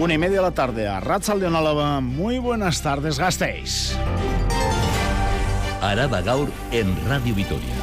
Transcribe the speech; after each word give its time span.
Una 0.00 0.14
y 0.14 0.18
media 0.18 0.38
de 0.38 0.42
la 0.44 0.52
tarde 0.52 0.88
a 0.88 0.98
Ratzal 0.98 1.40
de 1.40 1.46
Onálava. 1.48 2.00
Muy 2.00 2.38
buenas 2.38 2.80
tardes, 2.80 3.18
gastéis. 3.18 3.94
Araba 5.82 6.22
Gaur 6.22 6.48
en 6.72 6.96
Radio 7.06 7.34
Vitoria. 7.34 7.74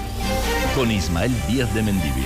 Con 0.75 0.89
Ismael 0.89 1.31
Díaz 1.47 1.71
de 1.75 1.83
Mendivil. 1.83 2.25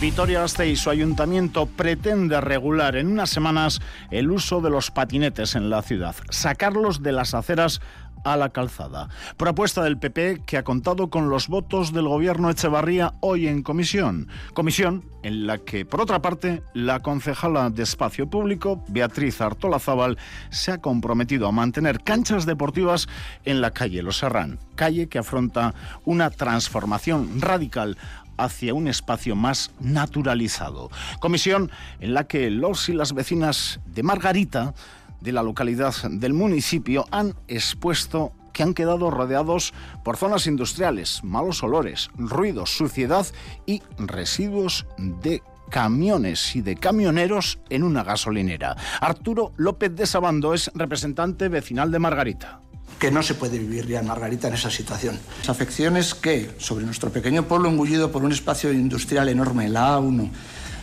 Vitoria 0.00 0.40
Gasteiz, 0.40 0.80
su 0.80 0.88
ayuntamiento 0.88 1.66
pretende 1.66 2.40
regular 2.40 2.94
en 2.94 3.08
unas 3.08 3.28
semanas 3.28 3.80
el 4.12 4.30
uso 4.30 4.60
de 4.60 4.70
los 4.70 4.90
patinetes 4.90 5.56
en 5.56 5.68
la 5.68 5.82
ciudad, 5.82 6.14
sacarlos 6.30 7.02
de 7.02 7.12
las 7.12 7.34
aceras 7.34 7.82
a 8.24 8.36
la 8.36 8.50
calzada. 8.50 9.08
Propuesta 9.36 9.82
del 9.82 9.98
PP 9.98 10.42
que 10.46 10.56
ha 10.56 10.64
contado 10.64 11.10
con 11.10 11.28
los 11.28 11.48
votos 11.48 11.92
del 11.92 12.08
gobierno 12.08 12.50
Echevarría 12.50 13.14
hoy 13.20 13.46
en 13.48 13.62
comisión. 13.62 14.28
Comisión 14.54 15.04
en 15.22 15.46
la 15.46 15.58
que, 15.58 15.84
por 15.84 16.00
otra 16.00 16.22
parte, 16.22 16.62
la 16.72 17.00
concejala 17.00 17.70
de 17.70 17.82
Espacio 17.82 18.28
Público, 18.28 18.82
Beatriz 18.88 19.40
Artolazábal, 19.40 20.18
se 20.50 20.72
ha 20.72 20.78
comprometido 20.78 21.46
a 21.46 21.52
mantener 21.52 22.02
canchas 22.02 22.46
deportivas 22.46 23.08
en 23.44 23.60
la 23.60 23.72
calle 23.72 24.02
Los 24.02 24.18
Serrán, 24.18 24.58
calle 24.74 25.08
que 25.08 25.18
afronta 25.18 25.74
una 26.04 26.30
transformación 26.30 27.40
radical 27.40 27.96
hacia 28.40 28.74
un 28.74 28.88
espacio 28.88 29.36
más 29.36 29.70
naturalizado. 29.80 30.90
Comisión 31.20 31.70
en 32.00 32.14
la 32.14 32.24
que 32.24 32.50
los 32.50 32.88
y 32.88 32.94
las 32.94 33.12
vecinas 33.12 33.80
de 33.86 34.02
Margarita 34.02 34.74
de 35.20 35.32
la 35.32 35.42
localidad 35.42 35.94
del 36.10 36.34
municipio 36.34 37.06
han 37.10 37.34
expuesto 37.48 38.32
que 38.52 38.62
han 38.62 38.74
quedado 38.74 39.10
rodeados 39.10 39.72
por 40.04 40.16
zonas 40.16 40.46
industriales, 40.46 41.22
malos 41.22 41.62
olores, 41.62 42.10
ruidos, 42.16 42.76
suciedad 42.76 43.26
y 43.66 43.82
residuos 43.98 44.86
de 44.98 45.42
camiones 45.70 46.56
y 46.56 46.62
de 46.62 46.74
camioneros 46.76 47.60
en 47.70 47.84
una 47.84 48.02
gasolinera. 48.02 48.76
Arturo 49.00 49.52
López 49.56 49.94
de 49.94 50.06
Sabando 50.06 50.52
es 50.52 50.70
representante 50.74 51.48
vecinal 51.48 51.90
de 51.90 51.98
Margarita 51.98 52.60
que 52.98 53.10
no 53.10 53.22
se 53.22 53.34
puede 53.34 53.58
vivir 53.58 53.86
ya 53.86 54.00
en 54.00 54.06
Margarita 54.06 54.48
en 54.48 54.54
esa 54.54 54.70
situación. 54.70 55.18
Las 55.38 55.48
afecciones 55.48 56.14
que, 56.14 56.50
sobre 56.58 56.84
nuestro 56.84 57.10
pequeño 57.10 57.44
pueblo 57.44 57.70
engullido 57.70 58.12
por 58.12 58.22
un 58.22 58.30
espacio 58.30 58.72
industrial 58.72 59.30
enorme, 59.30 59.70
la 59.70 59.96
A1, 59.96 60.30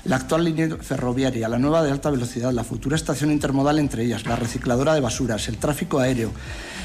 la 0.08 0.16
actual 0.16 0.46
línea 0.46 0.70
ferroviaria, 0.80 1.50
la 1.50 1.60
nueva 1.60 1.84
de 1.84 1.92
alta 1.92 2.10
velocidad, 2.10 2.52
la 2.54 2.64
futura 2.64 2.96
estación 2.96 3.30
intermodal 3.30 3.78
entre 3.78 4.04
ellas, 4.04 4.26
la 4.26 4.38
recicladora 4.38 4.94
de 4.94 5.02
basuras, 5.02 5.50
el 5.50 5.58
tráfico 5.58 6.00
aéreo, 6.00 6.32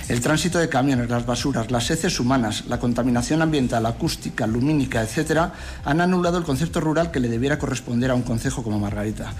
el 0.08 0.20
tránsito 0.20 0.58
de 0.58 0.68
camiones, 0.68 1.08
las 1.08 1.24
basuras, 1.24 1.70
las 1.70 1.88
heces 1.90 2.18
humanas, 2.18 2.64
la 2.66 2.80
contaminación 2.80 3.40
ambiental, 3.40 3.86
acústica, 3.86 4.46
lumínica, 4.46 5.02
etcétera, 5.02 5.52
han 5.84 6.00
anulado 6.00 6.36
el 6.36 6.44
concepto 6.44 6.80
rural 6.80 7.12
que 7.12 7.20
le 7.20 7.28
debiera 7.28 7.60
corresponder 7.60 8.10
a 8.10 8.14
un 8.14 8.22
concejo 8.22 8.64
como 8.64 8.80
Margarita. 8.80 9.32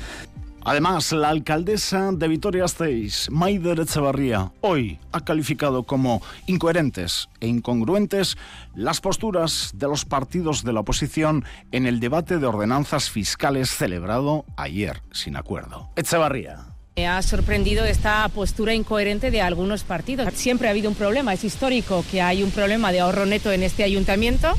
Además, 0.65 1.11
la 1.13 1.29
alcaldesa 1.29 2.13
de 2.13 2.29
Vitoria-Gasteiz, 2.29 3.29
Maider 3.31 3.81
Echevarría, 3.81 4.53
hoy 4.61 5.01
ha 5.11 5.21
calificado 5.21 5.83
como 5.83 6.23
incoherentes 6.47 7.29
e 7.41 7.49
incongruentes 7.49 8.37
las 8.75 9.01
posturas 9.01 9.73
de 9.75 9.89
los 9.89 10.05
partidos 10.05 10.63
de 10.63 10.73
la 10.73 10.81
oposición 10.81 11.45
en 11.73 11.87
el 11.87 11.99
debate 11.99 12.39
de 12.39 12.47
ordenanzas 12.47 13.11
fiscales 13.11 13.71
celebrado 13.71 14.45
ayer 14.57 15.03
sin 15.11 15.37
acuerdo. 15.37 15.91
Echevarría. 15.97 16.61
Me 16.95 17.09
ha 17.09 17.23
sorprendido 17.23 17.85
esta 17.85 18.29
postura 18.29 18.75
incoherente 18.75 19.31
de 19.31 19.41
algunos 19.41 19.83
partidos. 19.83 20.33
Siempre 20.35 20.69
ha 20.69 20.73
habido 20.73 20.91
un 20.91 20.95
problema, 20.95 21.33
es 21.33 21.43
histórico 21.43 22.05
que 22.11 22.23
hay 22.23 22.43
un 22.43 22.51
problema 22.51 22.93
de 22.93 23.01
ahorro 23.01 23.27
neto 23.27 23.51
en 23.51 23.63
este 23.63 23.83
ayuntamiento 23.83 24.55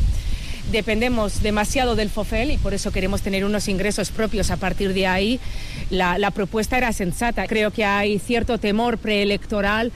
dependemos 0.72 1.42
demasiado 1.42 1.96
del 1.96 2.10
FOFEL 2.10 2.52
y 2.52 2.58
por 2.58 2.74
eso 2.74 2.92
queremos 2.92 3.22
tener 3.22 3.46
unos 3.46 3.68
ingresos 3.68 4.12
propios. 4.12 4.52
A 4.52 4.58
partir 4.58 4.94
de 4.94 5.08
ahí, 5.08 5.40
la, 5.90 6.32
propuesta 6.32 6.78
era 6.78 6.92
sensata. 6.94 7.48
Creo 7.48 7.72
que 7.72 7.86
hay 7.86 8.20
cierto 8.20 8.58
temor 8.58 8.98
preelectoral. 8.98 9.92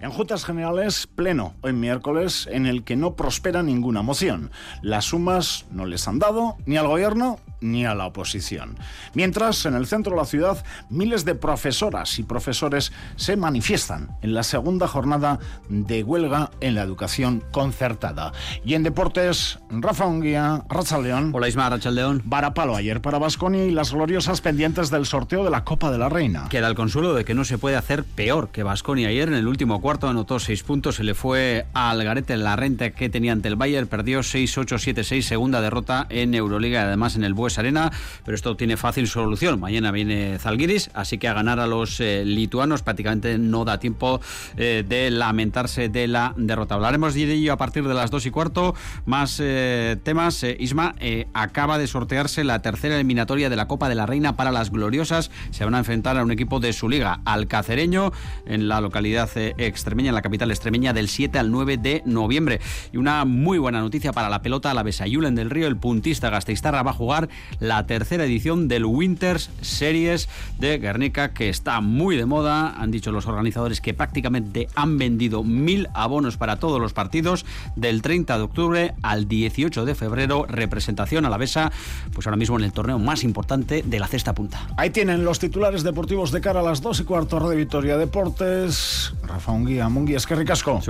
En 0.00 0.10
Juntas 0.10 0.44
Generales, 0.44 1.08
pleno 1.08 1.54
hoy 1.60 1.72
miércoles, 1.72 2.48
en 2.52 2.66
el 2.66 2.84
que 2.84 2.96
no 2.96 3.16
prospera 3.16 3.62
ninguna 3.62 4.02
moción. 4.02 4.50
Las 4.80 5.06
sumas 5.06 5.66
no 5.72 5.86
les 5.86 6.06
han 6.06 6.20
dado 6.20 6.56
ni 6.66 6.76
al 6.76 6.86
gobierno 6.86 7.40
ni 7.60 7.84
a 7.86 7.94
la 7.94 8.06
oposición. 8.06 8.76
Mientras, 9.14 9.64
en 9.66 9.74
el 9.74 9.86
centro 9.86 10.12
de 10.12 10.18
la 10.18 10.24
ciudad, 10.24 10.64
miles 10.90 11.24
de 11.24 11.34
profesoras 11.34 12.18
y 12.18 12.22
profesores 12.22 12.92
se 13.16 13.36
manifiestan 13.36 14.16
en 14.22 14.34
la 14.34 14.42
segunda 14.42 14.86
jornada 14.86 15.38
de 15.68 16.02
huelga 16.02 16.50
en 16.60 16.74
la 16.74 16.82
educación 16.82 17.42
concertada. 17.50 18.32
Y 18.64 18.74
en 18.74 18.82
deportes, 18.82 19.58
Rafa 19.70 20.06
Unguía, 20.06 20.64
León. 21.02 21.32
Hola 21.34 21.48
Isma, 21.48 21.70
León. 21.90 22.22
Varapalo 22.24 22.76
ayer 22.76 23.00
para 23.00 23.18
Basconia 23.18 23.64
y 23.64 23.70
las 23.70 23.92
gloriosas 23.92 24.40
pendientes 24.40 24.90
del 24.90 25.06
sorteo 25.06 25.44
de 25.44 25.50
la 25.50 25.64
Copa 25.64 25.90
de 25.90 25.98
la 25.98 26.08
Reina. 26.08 26.46
Queda 26.48 26.68
el 26.68 26.74
consuelo 26.74 27.14
de 27.14 27.24
que 27.24 27.34
no 27.34 27.44
se 27.44 27.58
puede 27.58 27.76
hacer 27.76 28.04
peor 28.04 28.48
que 28.48 28.62
Basconia 28.62 29.08
ayer. 29.08 29.28
En 29.28 29.34
el 29.34 29.46
último 29.46 29.80
cuarto 29.80 30.08
anotó 30.08 30.38
seis 30.38 30.62
puntos, 30.62 30.96
se 30.96 31.04
le 31.04 31.14
fue 31.14 31.66
al 31.74 32.02
garete 32.04 32.36
la 32.36 32.56
renta 32.56 32.90
que 32.90 33.08
tenía 33.08 33.32
ante 33.32 33.48
el 33.48 33.56
Bayern, 33.56 33.86
perdió 33.86 34.20
6-8-7-6, 34.20 35.22
segunda 35.22 35.60
derrota 35.60 36.06
en 36.10 36.34
Euroliga, 36.34 36.82
además 36.82 37.16
en 37.16 37.24
el 37.24 37.34
Bues 37.48 37.58
Arena, 37.58 37.90
pero 38.26 38.34
esto 38.34 38.56
tiene 38.56 38.76
fácil 38.76 39.08
solución. 39.08 39.58
Mañana 39.58 39.90
viene 39.90 40.38
Zalgiris, 40.38 40.90
así 40.92 41.16
que 41.16 41.28
a 41.28 41.32
ganar 41.32 41.60
a 41.60 41.66
los 41.66 41.98
eh, 41.98 42.22
lituanos 42.26 42.82
prácticamente 42.82 43.38
no 43.38 43.64
da 43.64 43.80
tiempo 43.80 44.20
eh, 44.58 44.84
de 44.86 45.10
lamentarse 45.10 45.88
de 45.88 46.08
la 46.08 46.34
derrota. 46.36 46.74
Hablaremos 46.74 47.14
de 47.14 47.32
ello 47.32 47.54
a 47.54 47.56
partir 47.56 47.88
de 47.88 47.94
las 47.94 48.10
dos 48.10 48.26
y 48.26 48.30
cuarto. 48.30 48.74
Más 49.06 49.40
eh, 49.42 49.96
temas. 50.02 50.44
Isma, 50.58 50.94
acaba 51.32 51.78
de 51.78 51.86
sortearse 51.86 52.44
la 52.44 52.60
tercera 52.60 52.96
eliminatoria 52.96 53.48
de 53.48 53.56
la 53.56 53.66
Copa 53.66 53.88
de 53.88 53.94
la 53.94 54.04
Reina 54.04 54.36
para 54.36 54.52
las 54.52 54.70
gloriosas. 54.70 55.30
Se 55.50 55.64
van 55.64 55.74
a 55.74 55.78
enfrentar 55.78 56.18
a 56.18 56.22
un 56.22 56.30
equipo 56.30 56.60
de 56.60 56.74
su 56.74 56.90
liga, 56.90 57.20
Alcacereño, 57.24 58.12
en 58.44 58.68
la 58.68 58.82
localidad 58.82 59.30
extremeña, 59.36 60.10
en 60.10 60.14
la 60.14 60.22
capital 60.22 60.50
extremeña, 60.50 60.92
del 60.92 61.08
7 61.08 61.38
al 61.38 61.50
9 61.50 61.78
de 61.78 62.02
noviembre. 62.04 62.60
Y 62.92 62.98
una 62.98 63.24
muy 63.24 63.56
buena 63.56 63.80
noticia 63.80 64.12
para 64.12 64.28
la 64.28 64.42
pelota, 64.42 64.74
la 64.74 64.82
Besayulen 64.82 65.34
del 65.34 65.48
Río, 65.48 65.66
el 65.66 65.78
puntista 65.78 66.28
Gasteiztarra 66.30 66.82
va 66.82 66.90
a 66.90 66.94
jugar 66.94 67.28
la 67.60 67.86
tercera 67.86 68.24
edición 68.24 68.68
del 68.68 68.84
Winters 68.84 69.50
Series 69.60 70.28
de 70.58 70.78
Guernica, 70.78 71.32
que 71.32 71.48
está 71.48 71.80
muy 71.80 72.16
de 72.16 72.26
moda. 72.26 72.74
Han 72.78 72.90
dicho 72.90 73.12
los 73.12 73.26
organizadores 73.26 73.80
que 73.80 73.94
prácticamente 73.94 74.68
han 74.74 74.98
vendido 74.98 75.42
mil 75.44 75.88
abonos 75.94 76.36
para 76.36 76.56
todos 76.56 76.80
los 76.80 76.92
partidos 76.92 77.46
del 77.76 78.02
30 78.02 78.36
de 78.36 78.42
octubre 78.42 78.94
al 79.02 79.28
18 79.28 79.84
de 79.84 79.94
febrero. 79.94 80.46
Representación 80.48 81.24
a 81.24 81.30
la 81.30 81.36
Besa, 81.36 81.72
pues 82.12 82.26
ahora 82.26 82.36
mismo 82.36 82.58
en 82.58 82.64
el 82.64 82.72
torneo 82.72 82.98
más 82.98 83.24
importante 83.24 83.82
de 83.84 83.98
la 84.00 84.06
cesta 84.06 84.34
punta. 84.34 84.66
Ahí 84.76 84.90
tienen 84.90 85.24
los 85.24 85.38
titulares 85.38 85.82
deportivos 85.82 86.32
de 86.32 86.40
cara 86.40 86.60
a 86.60 86.62
las 86.62 86.82
2 86.82 87.00
y 87.00 87.04
cuarto 87.04 87.38
de 87.48 87.56
Victoria 87.56 87.96
Deportes. 87.96 89.12
Rafa 89.22 89.52
Unguía, 89.52 89.88
Munguía, 89.88 90.16
es 90.16 90.26
que 90.26 90.34
ricasco. 90.34 90.80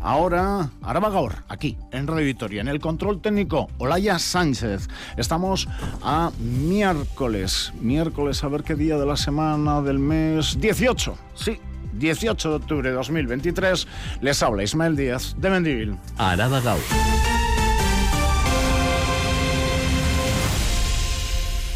Ahora, 0.00 0.70
Gaur, 0.82 1.36
aquí 1.48 1.76
en 1.90 2.06
Radio 2.06 2.26
Victoria, 2.26 2.60
en 2.60 2.68
el 2.68 2.80
control 2.80 3.20
técnico, 3.20 3.68
Olaya 3.78 4.18
Sánchez. 4.18 4.88
Estamos 5.16 5.68
a 6.02 6.30
miércoles. 6.38 7.72
Miércoles, 7.80 8.42
a 8.44 8.48
ver 8.48 8.62
qué 8.62 8.74
día 8.74 8.96
de 8.96 9.06
la 9.06 9.16
semana, 9.16 9.82
del 9.82 9.98
mes 9.98 10.58
18. 10.60 11.16
Sí, 11.34 11.58
18 11.94 12.50
de 12.50 12.54
octubre 12.56 12.88
de 12.90 12.94
2023. 12.94 13.86
Les 14.20 14.42
habla 14.42 14.62
Ismael 14.62 14.96
Díaz 14.96 15.34
de 15.38 15.50
Mendivil. 15.50 15.98
Araba 16.16 16.60
Gaur. 16.60 16.80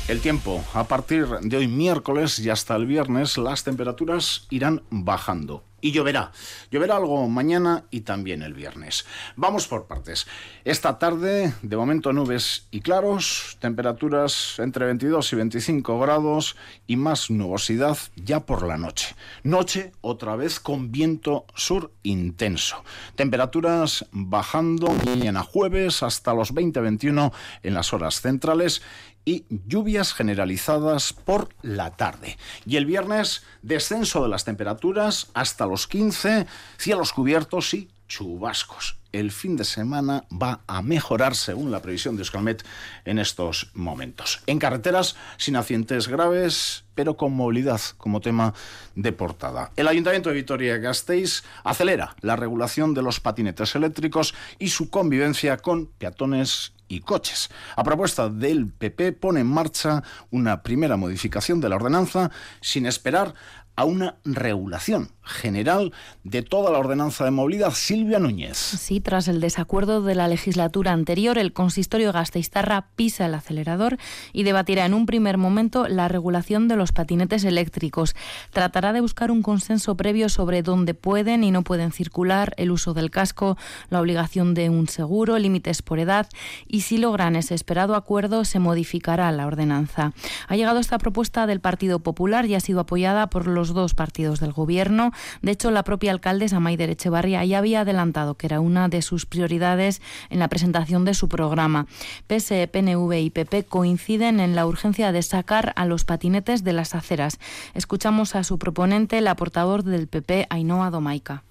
El 0.08 0.20
tiempo, 0.20 0.62
a 0.74 0.84
partir 0.84 1.26
de 1.26 1.56
hoy 1.56 1.68
miércoles 1.68 2.38
y 2.38 2.50
hasta 2.50 2.76
el 2.76 2.86
viernes, 2.86 3.38
las 3.38 3.64
temperaturas 3.64 4.46
irán 4.50 4.82
bajando 4.90 5.64
y 5.82 5.92
lloverá. 5.92 6.32
Lloverá 6.70 6.96
algo 6.96 7.28
mañana 7.28 7.84
y 7.90 8.00
también 8.00 8.40
el 8.40 8.54
viernes. 8.54 9.04
Vamos 9.36 9.68
por 9.68 9.86
partes. 9.86 10.26
Esta 10.64 10.98
tarde, 10.98 11.52
de 11.60 11.76
momento 11.76 12.14
nubes 12.14 12.68
y 12.70 12.80
claros, 12.80 13.58
temperaturas 13.60 14.58
entre 14.58 14.86
22 14.86 15.30
y 15.32 15.36
25 15.36 16.00
grados 16.00 16.56
y 16.86 16.96
más 16.96 17.30
nubosidad 17.30 17.98
ya 18.16 18.40
por 18.40 18.66
la 18.66 18.78
noche. 18.78 19.14
Noche 19.42 19.92
otra 20.00 20.36
vez 20.36 20.60
con 20.60 20.90
viento 20.92 21.44
sur 21.54 21.92
intenso. 22.02 22.84
Temperaturas 23.16 24.06
bajando 24.12 24.92
mañana 25.04 25.42
jueves 25.42 26.02
hasta 26.02 26.32
los 26.32 26.54
20-21 26.54 27.32
en 27.62 27.74
las 27.74 27.92
horas 27.92 28.20
centrales 28.20 28.82
y 29.24 29.44
lluvias 29.48 30.14
generalizadas 30.14 31.12
por 31.12 31.48
la 31.62 31.96
tarde. 31.96 32.36
Y 32.66 32.76
el 32.76 32.86
viernes, 32.86 33.42
descenso 33.62 34.22
de 34.22 34.28
las 34.28 34.44
temperaturas 34.44 35.28
hasta 35.34 35.66
los 35.66 35.86
15, 35.86 36.46
cielos 36.76 37.12
cubiertos 37.12 37.74
y 37.74 37.88
chubascos. 38.08 38.98
El 39.12 39.30
fin 39.30 39.56
de 39.56 39.64
semana 39.64 40.24
va 40.30 40.60
a 40.66 40.82
mejorar 40.82 41.34
según 41.34 41.70
la 41.70 41.80
previsión 41.80 42.16
de 42.16 42.22
Euskalmet 42.22 42.64
en 43.04 43.18
estos 43.18 43.70
momentos. 43.74 44.42
En 44.46 44.58
carreteras 44.58 45.16
sin 45.36 45.56
accidentes 45.56 46.08
graves, 46.08 46.84
pero 46.94 47.16
con 47.16 47.32
movilidad 47.32 47.80
como 47.98 48.20
tema 48.20 48.54
de 48.94 49.12
portada. 49.12 49.70
El 49.76 49.88
Ayuntamiento 49.88 50.28
de 50.28 50.36
Vitoria-Gasteiz 50.36 51.42
acelera 51.64 52.16
la 52.20 52.36
regulación 52.36 52.94
de 52.94 53.02
los 53.02 53.20
patinetes 53.20 53.74
eléctricos 53.74 54.34
y 54.58 54.68
su 54.68 54.90
convivencia 54.90 55.58
con 55.58 55.86
peatones 55.86 56.72
y 56.92 57.00
coches. 57.00 57.50
A 57.76 57.82
propuesta 57.82 58.28
del 58.28 58.68
PP 58.68 59.12
pone 59.12 59.40
en 59.40 59.46
marcha 59.46 60.02
una 60.30 60.62
primera 60.62 60.96
modificación 60.96 61.60
de 61.60 61.68
la 61.68 61.76
ordenanza 61.76 62.30
sin 62.60 62.86
esperar 62.86 63.34
a 63.76 63.84
una 63.84 64.16
regulación 64.24 65.10
general 65.24 65.92
de 66.24 66.42
toda 66.42 66.70
la 66.70 66.78
ordenanza 66.78 67.24
de 67.24 67.30
movilidad. 67.30 67.72
Silvia 67.72 68.18
Núñez. 68.18 68.56
Sí, 68.56 69.00
tras 69.00 69.28
el 69.28 69.40
desacuerdo 69.40 70.02
de 70.02 70.14
la 70.14 70.28
legislatura 70.28 70.92
anterior, 70.92 71.38
el 71.38 71.52
consistorio 71.52 72.12
Gasteiztarra 72.12 72.88
pisa 72.96 73.26
el 73.26 73.34
acelerador 73.34 73.98
y 74.32 74.42
debatirá 74.42 74.84
en 74.84 74.94
un 74.94 75.06
primer 75.06 75.38
momento 75.38 75.86
la 75.88 76.08
regulación 76.08 76.68
de 76.68 76.76
los 76.76 76.92
patinetes 76.92 77.44
eléctricos. 77.44 78.14
Tratará 78.50 78.92
de 78.92 79.00
buscar 79.00 79.30
un 79.30 79.42
consenso 79.42 79.96
previo 79.96 80.28
sobre 80.28 80.62
dónde 80.62 80.94
pueden 80.94 81.44
y 81.44 81.50
no 81.50 81.62
pueden 81.62 81.92
circular, 81.92 82.54
el 82.56 82.70
uso 82.70 82.94
del 82.94 83.10
casco, 83.10 83.56
la 83.90 84.00
obligación 84.00 84.54
de 84.54 84.70
un 84.70 84.88
seguro, 84.88 85.38
límites 85.38 85.82
por 85.82 85.98
edad 85.98 86.28
y 86.66 86.82
si 86.82 86.98
logran 86.98 87.36
ese 87.36 87.54
esperado 87.54 87.94
acuerdo 87.94 88.44
se 88.44 88.58
modificará 88.58 89.30
la 89.32 89.46
ordenanza. 89.46 90.12
Ha 90.48 90.56
llegado 90.56 90.80
esta 90.80 90.98
propuesta 90.98 91.46
del 91.46 91.60
Partido 91.60 92.00
Popular 92.00 92.46
y 92.46 92.54
ha 92.54 92.60
sido 92.60 92.80
apoyada 92.80 93.28
por 93.28 93.46
los 93.46 93.61
dos 93.70 93.94
partidos 93.94 94.40
del 94.40 94.52
Gobierno. 94.52 95.12
De 95.40 95.52
hecho, 95.52 95.70
la 95.70 95.84
propia 95.84 96.12
alcaldesa 96.12 96.60
Maider 96.60 96.90
Echevarría 96.90 97.44
ya 97.44 97.58
había 97.58 97.80
adelantado 97.80 98.34
que 98.34 98.46
era 98.46 98.60
una 98.60 98.88
de 98.88 99.02
sus 99.02 99.26
prioridades 99.26 100.02
en 100.30 100.38
la 100.38 100.48
presentación 100.48 101.04
de 101.04 101.14
su 101.14 101.28
programa. 101.28 101.86
PSE, 102.26 102.68
PNV 102.68 103.12
y 103.20 103.30
PP 103.30 103.64
coinciden 103.64 104.40
en 104.40 104.54
la 104.54 104.66
urgencia 104.66 105.12
de 105.12 105.22
sacar 105.22 105.72
a 105.76 105.86
los 105.86 106.04
patinetes 106.04 106.64
de 106.64 106.72
las 106.72 106.94
aceras. 106.94 107.38
Escuchamos 107.74 108.34
a 108.34 108.44
su 108.44 108.58
proponente, 108.58 109.20
la 109.20 109.36
portavoz 109.36 109.84
del 109.84 110.08
PP, 110.08 110.46
Ainhoa 110.50 110.90
Domaica. 110.90 111.44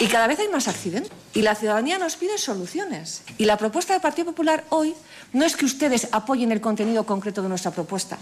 Y 0.00 0.06
cada 0.06 0.28
vez 0.28 0.38
hay 0.38 0.48
más 0.48 0.68
accidentes. 0.68 1.10
Y 1.34 1.42
la 1.42 1.54
ciudadanía 1.54 1.98
nos 1.98 2.16
pide 2.16 2.38
soluciones. 2.38 3.22
Y 3.36 3.44
la 3.44 3.56
propuesta 3.56 3.92
del 3.92 4.02
Partido 4.02 4.26
Popular 4.26 4.64
hoy 4.70 4.94
no 5.32 5.44
es 5.44 5.56
que 5.56 5.64
ustedes 5.64 6.08
apoyen 6.12 6.52
el 6.52 6.60
contenido 6.60 7.04
concreto 7.04 7.42
de 7.42 7.48
nuestra 7.48 7.70
propuesta, 7.70 8.18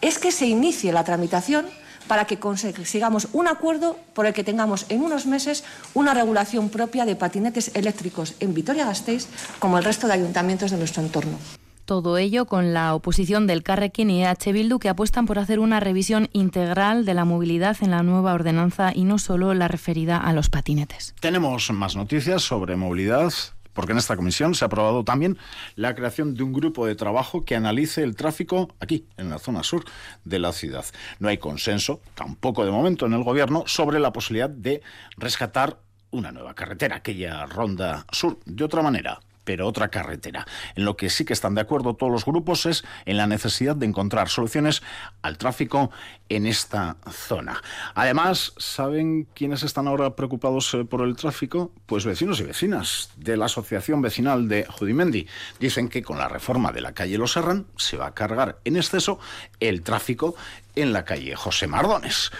es 0.00 0.18
que 0.18 0.32
se 0.32 0.46
inicie 0.46 0.92
la 0.92 1.04
tramitación 1.04 1.66
para 2.08 2.24
que 2.24 2.38
consigamos 2.38 3.28
un 3.32 3.48
acuerdo 3.48 3.98
por 4.14 4.26
el 4.26 4.32
que 4.32 4.44
tengamos 4.44 4.86
en 4.88 5.02
unos 5.02 5.26
meses 5.26 5.64
una 5.92 6.14
regulación 6.14 6.68
propia 6.68 7.04
de 7.04 7.16
patinetes 7.16 7.72
eléctricos 7.74 8.34
en 8.38 8.54
Vitoria-Gasteiz 8.54 9.26
como 9.58 9.78
el 9.78 9.84
resto 9.84 10.06
de 10.06 10.14
ayuntamientos 10.14 10.70
de 10.70 10.76
nuestro 10.76 11.02
entorno. 11.02 11.38
Todo 11.86 12.18
ello 12.18 12.46
con 12.46 12.74
la 12.74 12.96
oposición 12.96 13.46
del 13.46 13.62
Carrequín 13.62 14.10
y 14.10 14.24
EH 14.24 14.52
Bildu 14.52 14.80
que 14.80 14.88
apuestan 14.88 15.24
por 15.24 15.38
hacer 15.38 15.60
una 15.60 15.78
revisión 15.78 16.28
integral 16.32 17.04
de 17.04 17.14
la 17.14 17.24
movilidad 17.24 17.76
en 17.80 17.92
la 17.92 18.02
nueva 18.02 18.34
ordenanza 18.34 18.90
y 18.92 19.04
no 19.04 19.18
solo 19.20 19.54
la 19.54 19.68
referida 19.68 20.18
a 20.18 20.32
los 20.32 20.50
patinetes. 20.50 21.14
Tenemos 21.20 21.70
más 21.70 21.94
noticias 21.94 22.42
sobre 22.42 22.74
movilidad 22.74 23.32
porque 23.72 23.92
en 23.92 23.98
esta 23.98 24.16
comisión 24.16 24.56
se 24.56 24.64
ha 24.64 24.66
aprobado 24.66 25.04
también 25.04 25.38
la 25.76 25.94
creación 25.94 26.34
de 26.34 26.42
un 26.42 26.52
grupo 26.52 26.86
de 26.86 26.96
trabajo 26.96 27.44
que 27.44 27.54
analice 27.54 28.02
el 28.02 28.16
tráfico 28.16 28.74
aquí, 28.80 29.06
en 29.16 29.30
la 29.30 29.38
zona 29.38 29.62
sur 29.62 29.84
de 30.24 30.40
la 30.40 30.52
ciudad. 30.52 30.84
No 31.20 31.28
hay 31.28 31.38
consenso, 31.38 32.00
tampoco 32.16 32.64
de 32.64 32.72
momento 32.72 33.06
en 33.06 33.12
el 33.12 33.22
gobierno, 33.22 33.62
sobre 33.66 34.00
la 34.00 34.12
posibilidad 34.12 34.50
de 34.50 34.82
rescatar 35.18 35.78
una 36.10 36.32
nueva 36.32 36.54
carretera, 36.54 36.96
aquella 36.96 37.46
ronda 37.46 38.06
sur, 38.10 38.40
de 38.44 38.64
otra 38.64 38.82
manera 38.82 39.20
pero 39.46 39.66
otra 39.66 39.88
carretera. 39.88 40.44
En 40.74 40.84
lo 40.84 40.96
que 40.96 41.08
sí 41.08 41.24
que 41.24 41.32
están 41.32 41.54
de 41.54 41.60
acuerdo 41.62 41.94
todos 41.94 42.12
los 42.12 42.26
grupos 42.26 42.66
es 42.66 42.84
en 43.06 43.16
la 43.16 43.28
necesidad 43.28 43.76
de 43.76 43.86
encontrar 43.86 44.28
soluciones 44.28 44.82
al 45.22 45.38
tráfico 45.38 45.90
en 46.28 46.46
esta 46.46 46.96
zona. 47.10 47.62
Además, 47.94 48.52
¿saben 48.58 49.28
quiénes 49.34 49.62
están 49.62 49.86
ahora 49.86 50.16
preocupados 50.16 50.74
eh, 50.74 50.84
por 50.84 51.02
el 51.02 51.14
tráfico? 51.16 51.70
Pues 51.86 52.04
vecinos 52.04 52.40
y 52.40 52.42
vecinas 52.42 53.10
de 53.16 53.36
la 53.36 53.46
Asociación 53.46 54.02
Vecinal 54.02 54.48
de 54.48 54.66
Judimendi. 54.66 55.28
Dicen 55.60 55.88
que 55.88 56.02
con 56.02 56.18
la 56.18 56.28
reforma 56.28 56.72
de 56.72 56.80
la 56.80 56.92
calle 56.92 57.16
Los 57.16 57.32
Serran 57.32 57.66
se 57.76 57.96
va 57.96 58.08
a 58.08 58.14
cargar 58.14 58.58
en 58.64 58.76
exceso 58.76 59.20
el 59.60 59.82
tráfico 59.82 60.34
en 60.74 60.92
la 60.92 61.04
calle 61.04 61.36
José 61.36 61.68
Mardones. 61.68 62.32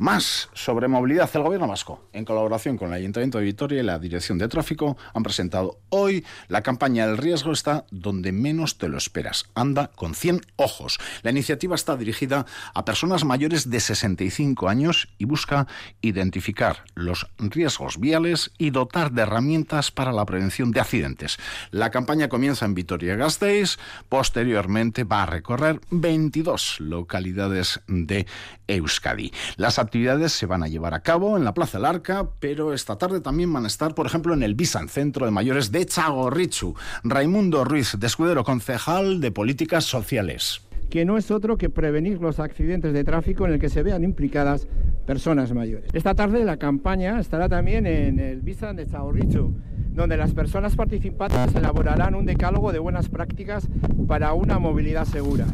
Más 0.00 0.48
sobre 0.54 0.88
movilidad. 0.88 1.28
El 1.34 1.42
Gobierno 1.42 1.68
vasco, 1.68 2.08
en 2.14 2.24
colaboración 2.24 2.78
con 2.78 2.88
el 2.88 2.94
Ayuntamiento 2.94 3.36
de 3.36 3.44
Vitoria 3.44 3.80
y 3.80 3.82
la 3.82 3.98
Dirección 3.98 4.38
de 4.38 4.48
Tráfico, 4.48 4.96
han 5.12 5.22
presentado 5.22 5.78
hoy 5.90 6.24
la 6.48 6.62
campaña 6.62 7.04
El 7.04 7.18
riesgo 7.18 7.52
está 7.52 7.84
donde 7.90 8.32
menos 8.32 8.78
te 8.78 8.88
lo 8.88 8.96
esperas. 8.96 9.50
Anda 9.54 9.88
con 9.88 10.14
100 10.14 10.40
ojos. 10.56 10.98
La 11.20 11.32
iniciativa 11.32 11.74
está 11.74 11.98
dirigida 11.98 12.46
a 12.72 12.86
personas 12.86 13.26
mayores 13.26 13.68
de 13.68 13.78
65 13.78 14.70
años 14.70 15.08
y 15.18 15.26
busca 15.26 15.66
identificar 16.00 16.84
los 16.94 17.26
riesgos 17.36 18.00
viales 18.00 18.52
y 18.56 18.70
dotar 18.70 19.12
de 19.12 19.20
herramientas 19.20 19.90
para 19.90 20.12
la 20.12 20.24
prevención 20.24 20.70
de 20.70 20.80
accidentes. 20.80 21.36
La 21.72 21.90
campaña 21.90 22.30
comienza 22.30 22.64
en 22.64 22.72
Vitoria-Gasteiz, 22.72 23.76
posteriormente 24.08 25.04
va 25.04 25.24
a 25.24 25.26
recorrer 25.26 25.78
22 25.90 26.80
localidades 26.80 27.82
de 27.86 28.26
Euskadi. 28.66 29.30
Las 29.56 29.78
actividades 29.90 30.30
se 30.30 30.46
van 30.46 30.62
a 30.62 30.68
llevar 30.68 30.94
a 30.94 31.02
cabo 31.02 31.36
en 31.36 31.42
la 31.42 31.52
Plaza 31.52 31.80
Larca, 31.80 32.28
pero 32.38 32.72
esta 32.72 32.96
tarde 32.96 33.20
también 33.20 33.52
van 33.52 33.64
a 33.64 33.66
estar, 33.66 33.92
por 33.92 34.06
ejemplo, 34.06 34.32
en 34.32 34.44
el 34.44 34.54
Bisan 34.54 34.88
Centro 34.88 35.26
de 35.26 35.32
Mayores 35.32 35.72
de 35.72 35.84
Chagorrichu. 35.84 36.76
Raimundo 37.02 37.64
Ruiz, 37.64 37.96
de 37.98 38.06
Escudero, 38.06 38.44
concejal 38.44 39.20
de 39.20 39.32
Políticas 39.32 39.84
Sociales 39.84 40.62
que 40.90 41.04
no 41.04 41.16
es 41.16 41.30
otro 41.30 41.56
que 41.56 41.70
prevenir 41.70 42.20
los 42.20 42.40
accidentes 42.40 42.92
de 42.92 43.04
tráfico 43.04 43.46
en 43.46 43.54
el 43.54 43.58
que 43.58 43.68
se 43.68 43.82
vean 43.82 44.04
implicadas 44.04 44.66
personas 45.06 45.52
mayores. 45.54 45.88
Esta 45.94 46.14
tarde 46.14 46.44
la 46.44 46.56
campaña 46.58 47.18
estará 47.18 47.48
también 47.48 47.86
en 47.86 48.18
el 48.18 48.40
Bisan 48.40 48.76
de 48.76 48.86
Chagorrichu 48.86 49.54
donde 49.92 50.16
las 50.16 50.32
personas 50.32 50.76
participantes 50.76 51.54
elaborarán 51.54 52.14
un 52.14 52.24
decálogo 52.24 52.72
de 52.72 52.78
buenas 52.78 53.08
prácticas 53.08 53.68
para 54.06 54.32
una 54.32 54.58
movilidad 54.58 55.04
segura. 55.04 55.46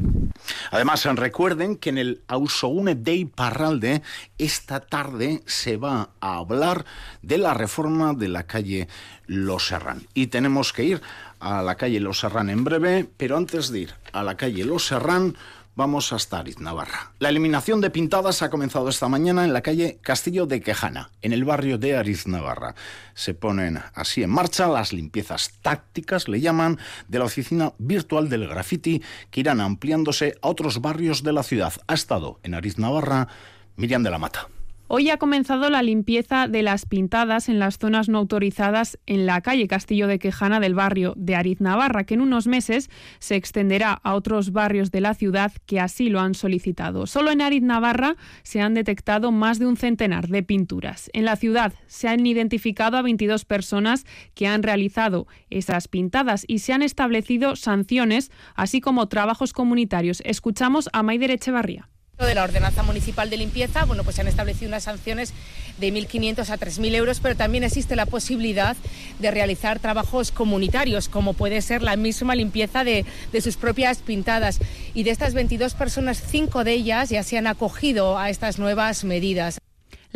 Además, 0.70 1.04
recuerden 1.16 1.76
que 1.76 1.90
en 1.90 1.98
el 1.98 2.22
Ausogune 2.28 2.94
Day 2.94 3.24
Parralde 3.24 4.02
esta 4.38 4.80
tarde 4.80 5.42
se 5.46 5.76
va 5.76 6.10
a 6.20 6.36
hablar 6.36 6.84
de 7.22 7.38
la 7.38 7.54
reforma 7.54 8.12
de 8.14 8.28
la 8.28 8.44
calle 8.44 8.88
Los 9.26 9.68
Serrán. 9.68 10.02
Y 10.14 10.28
tenemos 10.28 10.72
que 10.72 10.84
ir 10.84 11.02
a 11.40 11.62
la 11.62 11.76
calle 11.76 12.00
Los 12.00 12.20
Serrán 12.20 12.50
en 12.50 12.64
breve, 12.64 13.08
pero 13.16 13.36
antes 13.36 13.70
de 13.70 13.80
ir 13.80 13.94
a 14.12 14.22
la 14.22 14.36
calle 14.36 14.64
Los 14.64 14.86
Serrán, 14.86 15.36
vamos 15.76 16.12
hasta 16.12 16.38
Ariz 16.38 16.58
Navarra. 16.58 17.12
La 17.18 17.28
eliminación 17.28 17.80
de 17.80 17.90
pintadas 17.90 18.42
ha 18.42 18.50
comenzado 18.50 18.88
esta 18.88 19.08
mañana 19.08 19.44
en 19.44 19.52
la 19.52 19.60
calle 19.60 19.98
Castillo 20.02 20.46
de 20.46 20.60
Quejana, 20.60 21.10
en 21.22 21.32
el 21.32 21.44
barrio 21.44 21.78
de 21.78 21.96
Ariz 21.96 22.26
Navarra. 22.26 22.74
Se 23.14 23.34
ponen 23.34 23.80
así 23.94 24.22
en 24.22 24.30
marcha 24.30 24.66
las 24.68 24.92
limpiezas 24.92 25.52
tácticas, 25.62 26.28
le 26.28 26.40
llaman, 26.40 26.78
de 27.08 27.18
la 27.18 27.26
oficina 27.26 27.74
virtual 27.78 28.28
del 28.28 28.48
graffiti, 28.48 29.02
que 29.30 29.40
irán 29.40 29.60
ampliándose 29.60 30.38
a 30.42 30.48
otros 30.48 30.80
barrios 30.80 31.22
de 31.22 31.32
la 31.32 31.42
ciudad. 31.42 31.74
Ha 31.86 31.94
estado 31.94 32.40
en 32.42 32.54
Ariz 32.54 32.78
Navarra 32.78 33.28
Miriam 33.76 34.02
de 34.02 34.10
la 34.10 34.18
Mata. 34.18 34.48
Hoy 34.88 35.10
ha 35.10 35.16
comenzado 35.16 35.68
la 35.68 35.82
limpieza 35.82 36.46
de 36.46 36.62
las 36.62 36.86
pintadas 36.86 37.48
en 37.48 37.58
las 37.58 37.76
zonas 37.76 38.08
no 38.08 38.18
autorizadas 38.18 39.00
en 39.06 39.26
la 39.26 39.40
calle 39.40 39.66
Castillo 39.66 40.06
de 40.06 40.20
Quejana 40.20 40.60
del 40.60 40.76
barrio 40.76 41.12
de 41.16 41.34
Ariz 41.34 41.60
Navarra, 41.60 42.04
que 42.04 42.14
en 42.14 42.20
unos 42.20 42.46
meses 42.46 42.88
se 43.18 43.34
extenderá 43.34 44.00
a 44.04 44.14
otros 44.14 44.52
barrios 44.52 44.92
de 44.92 45.00
la 45.00 45.14
ciudad 45.14 45.50
que 45.66 45.80
así 45.80 46.08
lo 46.08 46.20
han 46.20 46.34
solicitado. 46.34 47.08
Solo 47.08 47.32
en 47.32 47.40
Ariz 47.40 47.64
Navarra 47.64 48.14
se 48.44 48.60
han 48.60 48.74
detectado 48.74 49.32
más 49.32 49.58
de 49.58 49.66
un 49.66 49.76
centenar 49.76 50.28
de 50.28 50.44
pinturas. 50.44 51.10
En 51.12 51.24
la 51.24 51.34
ciudad 51.34 51.74
se 51.88 52.06
han 52.06 52.24
identificado 52.24 52.96
a 52.96 53.02
22 53.02 53.44
personas 53.44 54.06
que 54.34 54.46
han 54.46 54.62
realizado 54.62 55.26
esas 55.50 55.88
pintadas 55.88 56.44
y 56.46 56.60
se 56.60 56.72
han 56.72 56.82
establecido 56.82 57.56
sanciones, 57.56 58.30
así 58.54 58.80
como 58.80 59.08
trabajos 59.08 59.52
comunitarios. 59.52 60.22
Escuchamos 60.24 60.88
a 60.92 61.02
Maider 61.02 61.32
Echevarría 61.32 61.88
de 62.24 62.34
la 62.34 62.44
ordenanza 62.44 62.82
municipal 62.82 63.28
de 63.28 63.36
limpieza, 63.36 63.84
bueno, 63.84 64.02
pues 64.02 64.16
se 64.16 64.22
han 64.22 64.28
establecido 64.28 64.68
unas 64.68 64.84
sanciones 64.84 65.34
de 65.78 65.92
1.500 65.92 66.48
a 66.48 66.58
3.000 66.58 66.94
euros, 66.94 67.20
pero 67.20 67.36
también 67.36 67.62
existe 67.62 67.94
la 67.94 68.06
posibilidad 68.06 68.74
de 69.18 69.30
realizar 69.30 69.80
trabajos 69.80 70.32
comunitarios, 70.32 71.10
como 71.10 71.34
puede 71.34 71.60
ser 71.60 71.82
la 71.82 71.96
misma 71.96 72.34
limpieza 72.34 72.84
de, 72.84 73.04
de 73.32 73.40
sus 73.42 73.58
propias 73.58 73.98
pintadas. 73.98 74.60
Y 74.94 75.02
de 75.02 75.10
estas 75.10 75.34
22 75.34 75.74
personas, 75.74 76.22
cinco 76.26 76.64
de 76.64 76.72
ellas 76.72 77.10
ya 77.10 77.22
se 77.22 77.36
han 77.36 77.46
acogido 77.46 78.16
a 78.18 78.30
estas 78.30 78.58
nuevas 78.58 79.04
medidas. 79.04 79.58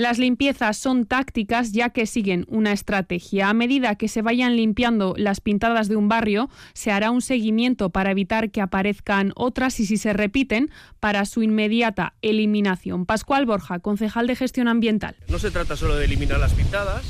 Las 0.01 0.19
limpiezas 0.19 0.79
son 0.79 1.05
tácticas 1.05 1.73
ya 1.73 1.91
que 1.91 2.07
siguen 2.07 2.47
una 2.49 2.73
estrategia. 2.73 3.51
A 3.51 3.53
medida 3.53 3.97
que 3.97 4.09
se 4.09 4.23
vayan 4.23 4.57
limpiando 4.57 5.13
las 5.19 5.43
pintadas 5.43 5.91
de 5.91 5.97
un 5.97 6.09
barrio, 6.09 6.49
se 6.73 6.91
hará 6.91 7.11
un 7.11 7.21
seguimiento 7.21 7.91
para 7.91 8.11
evitar 8.11 8.51
que 8.51 8.63
aparezcan 8.63 9.35
otras 9.37 9.79
y 9.79 9.85
si 9.85 9.99
se 9.99 10.15
repiten, 10.15 10.71
para 11.01 11.27
su 11.27 11.43
inmediata 11.43 12.15
eliminación. 12.23 13.05
Pascual 13.05 13.45
Borja, 13.45 13.81
concejal 13.81 14.27
de 14.27 14.37
gestión 14.37 14.69
ambiental. 14.69 15.17
No 15.29 15.39
se 15.39 15.51
trata 15.51 15.77
solo 15.77 15.97
de 15.97 16.07
eliminar 16.07 16.41
las 16.41 16.55
pintadas, 16.55 17.03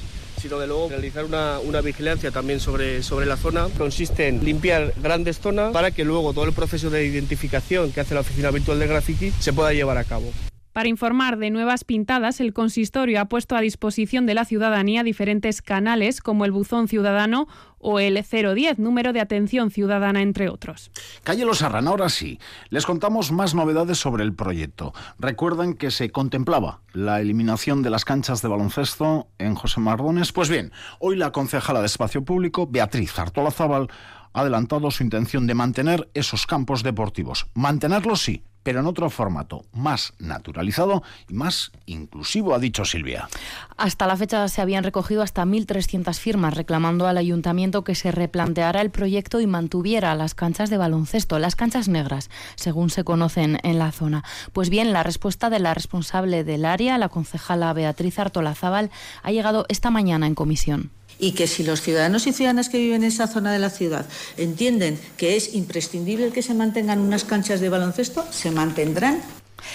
sino 0.43 0.59
de 0.59 0.67
luego 0.67 0.89
realizar 0.89 1.27
una, 1.27 1.81
vigilancia 1.83 2.33
también 2.33 2.59
sobre, 2.59 3.05
sobre 3.05 3.25
la 3.25 3.37
zona. 3.37 3.69
Consiste 3.79 4.27
en 4.27 4.45
limpiar 4.45 4.95
grandes 5.01 5.39
zonas 5.39 5.73
para 5.73 5.93
que 5.93 6.05
luego 6.05 6.33
todo 6.33 6.45
el 6.45 6.53
proceso 6.53 6.91
de 6.91 7.07
identificación 7.07 7.93
que 7.93 8.01
hace 8.01 8.15
la 8.15 8.23
oficina 8.23 8.51
virtual 8.51 8.81
de 8.81 8.89
graffiti 8.89 9.31
se 9.39 9.53
pueda 9.53 9.73
llevar 9.73 9.97
a 9.97 10.03
cabo. 10.03 10.33
Para 10.73 10.89
informar 10.89 11.37
de 11.39 11.51
nuevas 11.51 11.83
pintadas, 11.83 12.41
el 12.41 12.53
consistorio 12.53 13.21
ha 13.21 13.25
puesto 13.25 13.57
a 13.57 13.61
disposición 13.61 14.27
de 14.27 14.35
la 14.35 14.45
ciudadanía 14.45 15.03
diferentes 15.03 15.63
canales 15.63 16.21
como 16.21 16.45
el 16.45 16.53
buzón 16.53 16.87
ciudadano 16.87 17.49
o 17.79 17.99
el 17.99 18.23
010, 18.23 18.79
número 18.79 19.13
de 19.13 19.21
atención 19.21 19.71
ciudadana, 19.71 20.23
entre 20.23 20.49
otros. 20.49 20.93
Calle 21.25 21.45
Los 21.45 21.63
Arrana, 21.63 21.91
ahora 21.91 22.09
sí. 22.09 22.39
Les 22.69 22.87
contamos 22.87 23.33
más 23.33 23.55
novedades 23.55 23.99
sobre 23.99 24.23
el 24.23 24.35
proyecto. 24.35 24.93
Recuerdan 25.19 25.75
que 25.75 25.91
se 25.91 26.11
contemplaba 26.11 26.83
la 26.93 27.21
eliminación 27.21 27.83
de 27.83 27.91
las 27.91 28.05
canchas 28.05 28.43
de 28.43 28.49
baloncesto 28.49 29.29
en 29.39 29.55
José 29.55 29.81
Mardones. 29.81 30.33
Pues 30.33 30.51
bien, 30.51 30.73
hoy 31.01 31.17
la 31.17 31.33
concejala 31.33 31.81
de 31.81 31.87
Espacio 31.87 32.25
Público, 32.25 32.67
Beatriz 32.67 33.19
Artola 33.19 33.51
Zabal, 33.51 33.89
ha 34.33 34.41
adelantado 34.43 34.91
su 34.91 35.03
intención 35.03 35.47
de 35.47 35.55
mantener 35.55 36.09
esos 36.15 36.47
campos 36.47 36.83
deportivos. 36.83 37.49
Mantenerlos 37.55 38.21
sí, 38.21 38.45
pero 38.63 38.81
en 38.81 38.87
otro 38.87 39.11
formato, 39.11 39.65
más 39.73 40.13
naturalizado 40.19 41.03
y 41.29 41.35
más 41.35 41.73
inclusivo, 41.87 42.55
ha 42.55 42.59
dicho 42.59 42.85
Silvia. 42.85 43.29
Hasta 43.77 44.07
la 44.07 44.17
fecha 44.17 44.47
se 44.49 44.61
habían 44.61 44.85
recogido 44.85 45.23
hasta 45.23 45.45
1.300 45.45 46.19
firmas 46.19 46.55
reclamando 46.55 47.07
al 47.07 47.19
ayuntamiento 47.19 47.85
que 47.85 47.95
se 47.95 48.13
replanteara 48.13 48.81
el 48.81 48.91
proyecto 48.91 49.41
y 49.41 49.47
mantuviera 49.47 50.15
las 50.15 50.35
canchas 50.35 50.71
de 50.71 50.77
baloncesto, 50.77 51.39
las 51.39 51.57
canchas 51.57 51.89
negras, 51.89 52.31
según 52.57 52.91
se 52.91 53.05
conocen 53.05 53.59
en 53.63 53.79
la 53.79 53.93
zona. 53.93 54.25
Pues 54.53 54.71
bien, 54.71 54.93
la 54.93 55.03
respuesta 55.03 55.51
de 55.51 55.61
la 55.61 55.75
responsable 55.75 56.45
del 56.45 56.65
área, 56.65 56.99
la 56.99 57.09
concejala 57.09 57.73
Beatriz 57.73 58.19
Artolazábal, 58.19 58.91
ha 59.23 59.33
llegado 59.33 59.67
esta 59.69 59.91
mañana 59.91 60.27
en 60.27 60.35
comisión 60.35 60.91
y 61.21 61.33
que 61.33 61.47
si 61.47 61.63
los 61.63 61.83
ciudadanos 61.83 62.27
y 62.27 62.33
ciudadanas 62.33 62.69
que 62.69 62.79
viven 62.79 63.03
en 63.03 63.09
esa 63.09 63.27
zona 63.27 63.53
de 63.53 63.59
la 63.59 63.71
ciudad 63.71 64.07
entienden 64.37 64.99
que 65.17 65.37
es 65.37 65.55
imprescindible 65.55 66.31
que 66.31 66.43
se 66.43 66.55
mantengan 66.55 66.99
unas 66.99 67.25
canchas 67.25 67.61
de 67.61 67.69
baloncesto, 67.69 68.25
se 68.33 68.51
mantendrán 68.51 69.23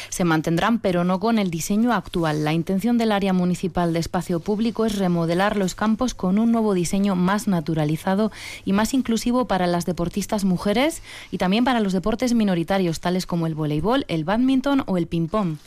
se 0.10 0.24
mantendrán, 0.24 0.80
pero 0.80 1.04
no 1.04 1.20
con 1.20 1.40
el 1.40 1.52
diseño 1.52 1.94
actual. 1.94 2.44
La 2.44 2.54
intención 2.54 2.98
del 2.98 3.12
área 3.12 3.34
municipal 3.34 3.94
de 3.94 4.00
espacio 4.00 4.40
público 4.40 4.86
es 4.86 4.98
remodelar 4.98 5.58
los 5.58 5.76
campos 5.76 6.14
con 6.14 6.40
un 6.40 6.52
nuevo 6.52 6.74
diseño 6.74 7.16
más 7.16 7.48
naturalizado 7.48 8.32
y 8.66 8.74
más 8.74 8.94
inclusivo 8.94 9.46
para 9.46 9.68
las 9.68 9.86
deportistas 9.86 10.44
mujeres 10.44 11.02
y 11.32 11.38
también 11.38 11.66
para 11.66 11.80
los 11.80 11.94
deportes 11.94 12.34
minoritarios, 12.34 13.00
tales 13.00 13.26
como 13.26 13.48
el 13.48 13.56
voleibol, 13.56 14.06
el 14.08 14.24
badminton 14.24 14.84
o 14.88 14.98
el 14.98 15.08
ping-pong. 15.08 15.58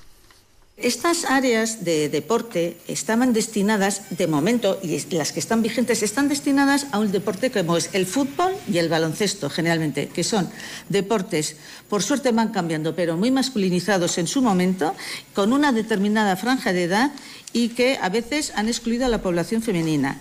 Estas 0.80 1.25
áreas 1.25 1.85
de 1.85 2.08
deporte 2.08 2.76
estaban 2.87 3.32
destinadas, 3.32 4.02
de 4.11 4.28
momento, 4.28 4.78
y 4.80 5.02
las 5.11 5.32
que 5.32 5.40
están 5.40 5.61
vigentes, 5.61 6.04
están 6.04 6.28
destinadas 6.28 6.87
a 6.92 7.00
un 7.00 7.11
deporte 7.11 7.50
como 7.50 7.76
es 7.76 7.90
el 7.94 8.06
fútbol 8.06 8.54
y 8.70 8.78
el 8.78 8.88
baloncesto, 8.88 9.50
generalmente, 9.50 10.06
que 10.06 10.23
son 10.23 10.49
deportes, 10.88 11.56
por 11.88 12.04
suerte 12.04 12.30
van 12.30 12.52
cambiando, 12.52 12.94
pero 12.94 13.16
muy 13.16 13.32
masculinizados 13.32 14.18
en 14.18 14.28
su 14.28 14.40
momento, 14.40 14.94
con 15.35 15.52
una 15.52 15.73
determinada 15.73 16.37
franja 16.37 16.73
de 16.73 16.85
edad 16.85 17.11
y 17.52 17.70
que 17.70 17.99
a 18.00 18.08
veces 18.08 18.52
han 18.54 18.68
excluido 18.68 19.06
a 19.06 19.08
la 19.08 19.20
población 19.20 19.62
femenina. 19.62 20.20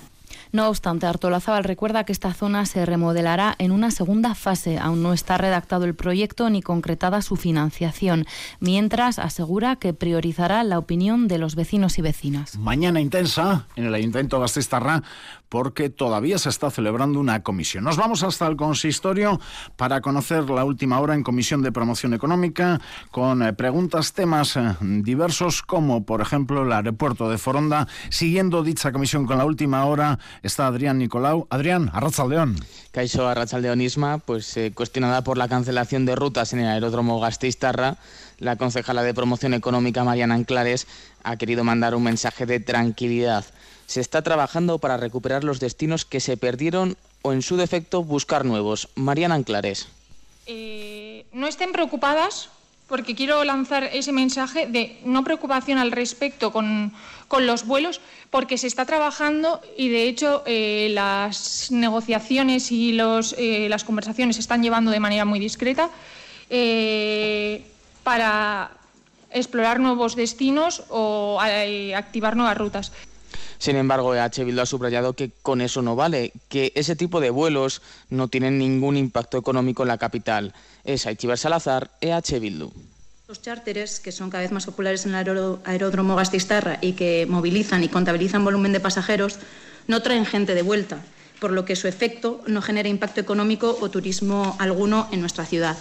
No 0.52 0.68
obstante, 0.70 1.06
Artolazábal 1.06 1.64
recuerda 1.64 2.04
que 2.04 2.12
esta 2.12 2.34
zona 2.34 2.66
se 2.66 2.86
remodelará 2.86 3.56
en 3.58 3.72
una 3.72 3.92
segunda 3.92 4.36
fase. 4.36 4.78
Aún 4.78 5.04
no 5.04 5.14
está 5.14 5.38
redactado 5.38 5.86
el 5.86 5.96
proyecto 5.96 6.50
ni 6.50 6.62
concretada 6.62 7.22
su 7.22 7.36
financiación, 7.36 8.26
mientras 8.60 9.20
asegura 9.20 9.76
que 9.76 9.94
priorizará 9.94 10.64
la 10.64 10.80
opinión 10.80 11.28
de 11.28 11.38
los 11.38 11.56
vecinos 11.56 11.98
y 11.98 12.02
vecinas. 12.02 12.58
Mañana 12.58 13.02
intensa 13.02 13.68
en 13.76 13.86
el 13.86 13.94
Ayuntamiento 13.94 14.40
Gastistarra 14.40 15.04
porque 15.50 15.90
todavía 15.90 16.38
se 16.38 16.50
está 16.50 16.70
celebrando 16.72 17.20
una 17.20 17.44
comisión. 17.44 17.84
Nos 17.84 17.98
vamos 17.98 18.24
hasta 18.24 18.48
el 18.48 18.56
consistorio 18.56 19.40
para 19.76 20.02
conocer 20.02 20.50
la 20.50 20.64
última 20.64 21.00
hora 21.00 21.14
en 21.14 21.24
Comisión 21.24 21.62
de 21.62 21.72
Promoción 21.72 22.14
Económica 22.14 22.82
con 23.12 23.42
eh, 23.42 23.54
preguntas, 23.54 24.14
temas 24.14 24.58
eh, 24.58 24.76
diversos 24.82 25.62
como 25.62 26.04
por 26.06 26.22
ejemplo 26.22 26.64
el 26.64 26.72
aeropuerto 26.72 27.30
de 27.30 27.38
Foronda. 27.38 27.88
Siguiendo 28.10 28.64
dicha 28.64 28.92
comisión 28.92 29.26
con 29.26 29.38
la 29.38 29.46
última 29.46 29.86
hora 29.86 30.20
está 30.44 30.68
Adrián 30.68 30.98
Nicolau. 30.98 31.48
Adrián, 31.50 31.90
Arrachaldeón. 31.94 32.56
Caixo 32.92 33.28
Arrachaldeonisma, 33.28 34.18
pues 34.20 34.58
eh, 34.58 34.72
cuestionada 34.74 35.24
por 35.24 35.38
la 35.38 35.48
cancelación 35.48 36.06
de 36.06 36.16
rutas 36.16 36.54
en 36.54 36.60
el 36.60 36.68
aeródromo 36.68 37.20
Gasteiztarra, 37.20 37.98
la 38.40 38.56
concejala 38.56 39.04
de 39.04 39.14
Promoción 39.14 39.54
Económica 39.54 40.04
Mariana 40.04 40.36
Anclares 40.36 40.88
ha 41.24 41.38
querido 41.38 41.64
mandar 41.64 41.96
un 41.96 42.04
mensaje 42.04 42.46
de 42.46 42.60
tranquilidad 42.60 43.46
se 43.88 44.02
está 44.02 44.22
trabajando 44.22 44.78
para 44.78 44.98
recuperar 44.98 45.44
los 45.44 45.60
destinos 45.60 46.06
que 46.06 46.20
se 46.20 46.38
perdieron 46.38 46.98
o, 47.24 47.34
en 47.34 47.42
su 47.42 47.58
defecto, 47.58 48.04
buscar 48.04 48.46
nuevos. 48.46 48.90
Mariana 48.96 49.36
Anclares. 49.36 49.88
Eh, 50.46 51.26
no 51.32 51.48
estén 51.48 51.72
preocupadas 51.72 52.50
porque 52.88 53.16
quiero 53.16 53.44
lanzar 53.44 53.84
ese 53.84 54.12
mensaje 54.14 54.68
de 54.68 55.00
no 55.04 55.24
preocupación 55.24 55.78
al 55.78 55.92
respecto 55.92 56.54
con, 56.54 56.94
los 57.40 57.66
vuelos, 57.66 58.00
porque 58.30 58.58
se 58.58 58.68
está 58.68 58.86
trabajando 58.86 59.60
y 59.76 59.90
de 59.90 60.08
hecho 60.08 60.44
eh, 60.46 60.90
las 60.92 61.70
negociaciones 61.70 62.72
y 62.72 62.94
los, 62.94 63.36
eh, 63.38 63.68
las 63.70 63.84
conversaciones 63.84 64.38
se 64.38 64.42
están 64.42 64.64
llevando 64.64 64.92
de 64.92 65.02
manera 65.02 65.26
muy 65.26 65.40
discreta 65.40 65.90
para 68.04 68.72
explorar 69.32 69.82
nuevos 69.82 70.16
destinos 70.16 70.84
o 70.88 71.40
activar 71.42 72.38
nuevas 72.38 72.58
rutas. 72.58 72.94
Sin 73.60 73.76
embargo, 73.76 74.14
EH 74.16 74.44
Bildu 74.44 74.62
ha 74.62 74.66
subrayado 74.66 75.14
que 75.14 75.32
con 75.42 75.62
eso 75.62 75.82
no 75.82 75.96
vale, 75.96 76.32
que 76.50 76.72
ese 76.76 76.96
tipo 76.96 77.20
de 77.20 77.30
vuelos 77.30 77.82
no 78.10 78.28
tienen 78.28 78.58
ningún 78.58 78.98
impacto 78.98 79.38
económico 79.38 79.84
en 79.84 79.90
la 79.90 79.98
capital. 79.98 80.54
Es 80.84 81.06
Aichibar 81.06 81.38
Salazar, 81.38 81.92
EH 82.02 82.40
Bildu. 82.40 82.72
Los 83.28 83.42
charteres, 83.42 84.00
que 84.00 84.14
son 84.14 84.30
cada 84.30 84.44
vez 84.44 84.52
más 84.52 84.66
populares 84.66 85.06
en 85.06 85.14
el 85.14 85.58
aeródromo 85.66 86.16
Gastistarra 86.16 86.78
y 86.82 86.94
que 86.94 87.26
movilizan 87.28 87.84
y 87.84 87.90
contabilizan 87.90 88.46
volumen 88.46 88.72
de 88.72 88.80
pasajeros, 88.80 89.40
no 89.88 90.02
traen 90.02 90.26
gente 90.26 90.56
de 90.56 90.62
vuelta, 90.62 91.00
por 91.42 91.52
lo 91.52 91.66
que 91.66 91.76
su 91.76 91.88
efecto 91.88 92.42
no 92.48 92.62
genera 92.62 92.88
impacto 92.88 93.20
económico 93.20 93.78
o 93.82 93.90
turismo 93.90 94.56
alguno 94.60 95.10
en 95.12 95.20
nuestra 95.20 95.46
ciudad. 95.46 95.76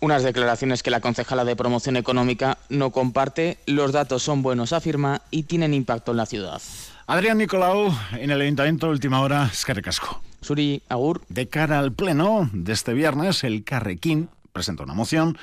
Unas 0.00 0.24
declaraciones 0.24 0.82
que 0.82 0.90
la 0.90 1.00
concejala 1.00 1.46
de 1.46 1.56
promoción 1.56 1.96
económica 1.96 2.58
no 2.68 2.90
comparte. 2.90 3.56
Los 3.64 3.92
datos 3.92 4.22
son 4.22 4.42
buenos, 4.42 4.74
afirma, 4.74 5.22
y 5.30 5.44
tienen 5.44 5.72
impacto 5.72 6.10
en 6.10 6.18
la 6.18 6.26
ciudad. 6.26 6.60
Adrián 7.06 7.36
Nicolau, 7.36 7.92
en 8.12 8.30
el 8.30 8.40
Ayuntamiento, 8.40 8.88
última 8.88 9.20
hora, 9.20 9.50
Casco. 9.82 10.22
Suri, 10.40 10.82
Agur. 10.88 11.20
De 11.28 11.50
cara 11.50 11.78
al 11.78 11.92
pleno 11.92 12.48
de 12.54 12.72
este 12.72 12.94
viernes, 12.94 13.44
el 13.44 13.62
Carrequín 13.62 14.30
presenta 14.54 14.84
una 14.84 14.94
moción. 14.94 15.36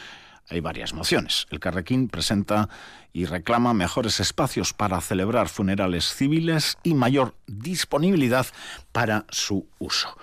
Hay 0.50 0.60
varias 0.60 0.96
mociones. 0.96 1.46
El 1.52 1.60
Carrequín 1.60 2.08
presenta 2.08 2.68
y 3.14 3.26
reclama 3.26 3.76
mejores 3.76 4.20
espacios 4.20 4.74
para 4.74 5.00
celebrar 5.02 5.50
funerales 5.50 6.16
civiles 6.16 6.80
y 6.82 6.96
mayor 6.96 7.36
disponibilidad 7.46 8.48
para 8.92 9.28
su 9.30 9.68
uso. 9.78 10.18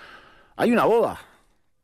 Hay 0.56 0.72
una 0.72 0.86
boda. 0.86 1.20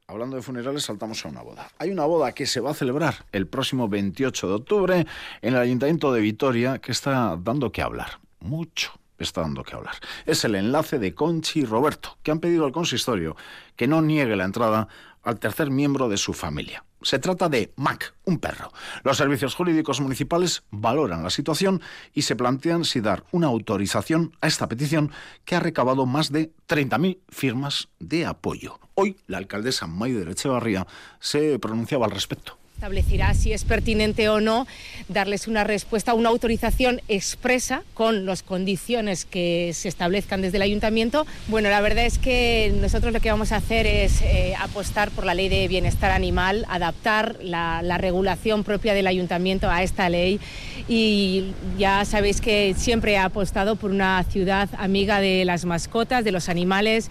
Hablando 0.08 0.34
de 0.34 0.42
funerales, 0.42 0.82
saltamos 0.82 1.24
a 1.24 1.28
una 1.28 1.42
boda. 1.42 1.68
Hay 1.78 1.90
una 1.90 2.06
boda 2.06 2.32
que 2.32 2.46
se 2.46 2.58
va 2.58 2.72
a 2.72 2.74
celebrar 2.74 3.24
el 3.30 3.46
próximo 3.46 3.88
28 3.88 4.48
de 4.48 4.54
octubre 4.54 5.06
en 5.42 5.54
el 5.54 5.60
Ayuntamiento 5.60 6.12
de 6.12 6.20
Vitoria 6.20 6.80
que 6.80 6.90
está 6.90 7.36
dando 7.40 7.70
que 7.70 7.82
hablar. 7.82 8.18
Mucho, 8.40 8.92
está 9.18 9.42
dando 9.42 9.62
que 9.62 9.74
hablar. 9.74 9.94
Es 10.26 10.44
el 10.44 10.54
enlace 10.54 10.98
de 10.98 11.14
Conchi 11.14 11.60
y 11.60 11.64
Roberto, 11.64 12.18
que 12.22 12.30
han 12.30 12.40
pedido 12.40 12.64
al 12.64 12.72
consistorio 12.72 13.36
que 13.76 13.86
no 13.86 14.02
niegue 14.02 14.36
la 14.36 14.44
entrada 14.44 14.88
al 15.22 15.38
tercer 15.38 15.70
miembro 15.70 16.08
de 16.08 16.16
su 16.16 16.34
familia. 16.34 16.84
Se 17.02 17.18
trata 17.18 17.48
de 17.48 17.72
Mac, 17.76 18.14
un 18.24 18.38
perro. 18.38 18.72
Los 19.02 19.18
servicios 19.18 19.54
jurídicos 19.54 20.00
municipales 20.00 20.62
valoran 20.70 21.22
la 21.22 21.30
situación 21.30 21.82
y 22.14 22.22
se 22.22 22.36
plantean 22.36 22.84
si 22.84 23.00
dar 23.00 23.24
una 23.30 23.48
autorización 23.48 24.32
a 24.40 24.46
esta 24.46 24.68
petición 24.68 25.10
que 25.44 25.54
ha 25.54 25.60
recabado 25.60 26.06
más 26.06 26.32
de 26.32 26.52
30.000 26.66 27.18
firmas 27.28 27.88
de 27.98 28.24
apoyo. 28.24 28.78
Hoy 28.94 29.18
la 29.26 29.38
alcaldesa 29.38 29.86
Maider 29.86 30.28
Echevarría 30.28 30.86
se 31.20 31.58
pronunciaba 31.58 32.06
al 32.06 32.12
respecto 32.12 32.58
establecerá 32.84 33.32
si 33.32 33.50
es 33.50 33.64
pertinente 33.64 34.28
o 34.28 34.42
no 34.42 34.66
darles 35.08 35.48
una 35.48 35.64
respuesta, 35.64 36.12
una 36.12 36.28
autorización 36.28 37.00
expresa 37.08 37.82
con 37.94 38.26
las 38.26 38.42
condiciones 38.42 39.24
que 39.24 39.70
se 39.72 39.88
establezcan 39.88 40.42
desde 40.42 40.58
el 40.58 40.62
ayuntamiento. 40.64 41.26
Bueno, 41.48 41.70
la 41.70 41.80
verdad 41.80 42.04
es 42.04 42.18
que 42.18 42.74
nosotros 42.78 43.14
lo 43.14 43.20
que 43.20 43.30
vamos 43.30 43.52
a 43.52 43.56
hacer 43.56 43.86
es 43.86 44.20
eh, 44.20 44.54
apostar 44.60 45.10
por 45.12 45.24
la 45.24 45.32
ley 45.32 45.48
de 45.48 45.66
bienestar 45.66 46.10
animal, 46.10 46.66
adaptar 46.68 47.36
la, 47.40 47.80
la 47.80 47.96
regulación 47.96 48.64
propia 48.64 48.92
del 48.92 49.06
ayuntamiento 49.06 49.70
a 49.70 49.82
esta 49.82 50.10
ley 50.10 50.38
y 50.86 51.54
ya 51.78 52.04
sabéis 52.04 52.42
que 52.42 52.74
siempre 52.76 53.12
he 53.12 53.18
apostado 53.18 53.76
por 53.76 53.92
una 53.92 54.22
ciudad 54.24 54.68
amiga 54.76 55.20
de 55.20 55.46
las 55.46 55.64
mascotas, 55.64 56.22
de 56.22 56.32
los 56.32 56.50
animales. 56.50 57.10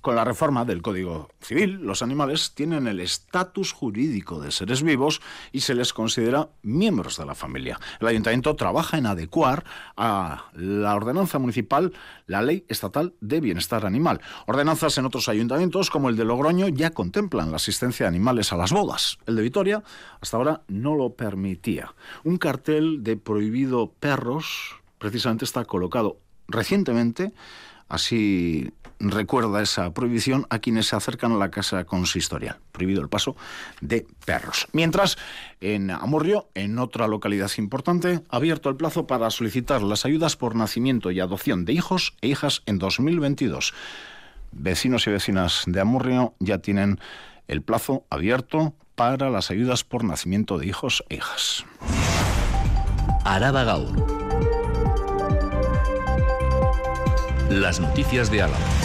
Con 0.00 0.16
la 0.16 0.24
reforma 0.24 0.64
del 0.64 0.80
Código 0.80 1.28
Civil, 1.42 1.74
los 1.82 2.00
animales 2.00 2.52
tienen 2.54 2.86
el 2.86 3.00
estatus 3.00 3.72
jurídico 3.72 4.40
de 4.40 4.50
seres 4.50 4.82
vivos 4.82 5.20
y 5.52 5.60
se 5.60 5.74
les 5.74 5.92
considera 5.92 6.48
miembros 6.62 7.18
de 7.18 7.26
la 7.26 7.34
familia. 7.34 7.78
El 8.00 8.06
ayuntamiento 8.06 8.56
trabaja 8.56 8.96
en 8.96 9.04
adecuar 9.04 9.62
a 9.98 10.46
la 10.54 10.96
ordenanza 10.96 11.38
municipal 11.38 11.92
la 12.26 12.40
ley 12.40 12.64
estatal 12.68 13.12
de 13.20 13.42
bienestar 13.42 13.84
animal. 13.84 14.22
Ordenanzas 14.46 14.96
en 14.96 15.04
otros 15.04 15.28
ayuntamientos, 15.28 15.90
como 15.90 16.08
el 16.08 16.16
de 16.16 16.24
Logroño, 16.24 16.68
ya 16.68 16.92
contemplan 16.92 17.50
la 17.50 17.56
asistencia 17.56 18.04
de 18.04 18.08
animales 18.08 18.54
a 18.54 18.56
las 18.56 18.72
bodas. 18.72 19.18
El 19.26 19.36
de 19.36 19.42
Vitoria 19.42 19.82
hasta 20.18 20.38
ahora 20.38 20.62
no 20.68 20.94
lo 20.96 21.14
permitía. 21.14 21.94
Un 22.24 22.38
cartel 22.38 23.04
de 23.04 23.18
prohibido 23.18 23.92
perros 24.00 24.76
precisamente 24.96 25.44
está 25.44 25.66
colocado 25.66 26.16
recientemente 26.48 27.34
Así 27.90 28.72
recuerda 29.00 29.62
esa 29.62 29.92
prohibición 29.92 30.46
a 30.50 30.58
quienes 30.58 30.86
se 30.86 30.96
acercan 30.96 31.32
a 31.32 31.36
la 31.36 31.50
casa 31.50 31.84
consistorial. 31.84 32.58
Prohibido 32.72 33.02
el 33.02 33.08
paso 33.08 33.36
de 33.80 34.06
perros. 34.24 34.68
Mientras, 34.72 35.16
en 35.60 35.90
Amurrio, 35.90 36.48
en 36.54 36.78
otra 36.78 37.08
localidad 37.08 37.50
importante, 37.58 38.20
ha 38.28 38.36
abierto 38.36 38.68
el 38.68 38.76
plazo 38.76 39.06
para 39.06 39.30
solicitar 39.30 39.82
las 39.82 40.04
ayudas 40.04 40.36
por 40.36 40.54
nacimiento 40.54 41.10
y 41.10 41.20
adopción 41.20 41.64
de 41.64 41.72
hijos 41.72 42.14
e 42.20 42.28
hijas 42.28 42.62
en 42.66 42.78
2022. 42.78 43.74
Vecinos 44.52 45.06
y 45.06 45.10
vecinas 45.10 45.64
de 45.66 45.80
Amurrio 45.80 46.34
ya 46.38 46.58
tienen 46.58 47.00
el 47.48 47.62
plazo 47.62 48.04
abierto 48.10 48.74
para 48.94 49.30
las 49.30 49.50
ayudas 49.50 49.82
por 49.84 50.04
nacimiento 50.04 50.58
de 50.58 50.66
hijos 50.66 51.04
e 51.08 51.16
hijas. 51.16 51.64
Araba 53.24 53.64
las 57.50 57.80
noticias 57.80 58.30
de 58.30 58.42
Álava. 58.42 58.79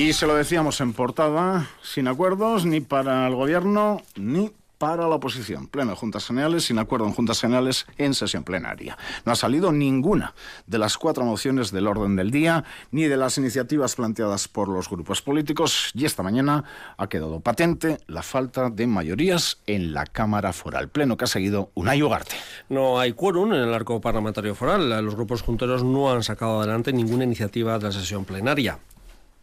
Y 0.00 0.14
se 0.14 0.26
lo 0.26 0.34
decíamos 0.34 0.80
en 0.80 0.94
portada, 0.94 1.68
sin 1.82 2.08
acuerdos 2.08 2.64
ni 2.64 2.80
para 2.80 3.26
el 3.26 3.34
gobierno 3.34 4.00
ni 4.16 4.50
para 4.78 5.06
la 5.06 5.16
oposición. 5.16 5.66
Pleno 5.66 5.90
de 5.90 5.96
Juntas 5.98 6.24
Generales, 6.24 6.64
sin 6.64 6.78
acuerdo 6.78 7.04
en 7.04 7.12
Juntas 7.12 7.38
Generales, 7.38 7.84
en 7.98 8.14
sesión 8.14 8.42
plenaria. 8.42 8.96
No 9.26 9.32
ha 9.32 9.34
salido 9.34 9.72
ninguna 9.72 10.32
de 10.66 10.78
las 10.78 10.96
cuatro 10.96 11.26
mociones 11.26 11.70
del 11.70 11.86
orden 11.86 12.16
del 12.16 12.30
día, 12.30 12.64
ni 12.90 13.02
de 13.08 13.18
las 13.18 13.36
iniciativas 13.36 13.94
planteadas 13.94 14.48
por 14.48 14.68
los 14.68 14.88
grupos 14.88 15.20
políticos, 15.20 15.90
y 15.92 16.06
esta 16.06 16.22
mañana 16.22 16.64
ha 16.96 17.06
quedado 17.10 17.40
patente 17.40 17.98
la 18.06 18.22
falta 18.22 18.70
de 18.70 18.86
mayorías 18.86 19.58
en 19.66 19.92
la 19.92 20.06
Cámara 20.06 20.54
Foral. 20.54 20.88
Pleno 20.88 21.18
que 21.18 21.24
ha 21.24 21.28
seguido 21.28 21.72
Unai 21.74 22.02
Ugarte. 22.02 22.36
No 22.70 22.98
hay 22.98 23.12
quórum 23.12 23.52
en 23.52 23.60
el 23.60 23.74
arco 23.74 24.00
parlamentario 24.00 24.54
foral. 24.54 25.04
Los 25.04 25.14
grupos 25.14 25.42
junteros 25.42 25.84
no 25.84 26.10
han 26.10 26.22
sacado 26.22 26.60
adelante 26.62 26.90
ninguna 26.90 27.24
iniciativa 27.24 27.78
de 27.78 27.84
la 27.84 27.92
sesión 27.92 28.24
plenaria 28.24 28.78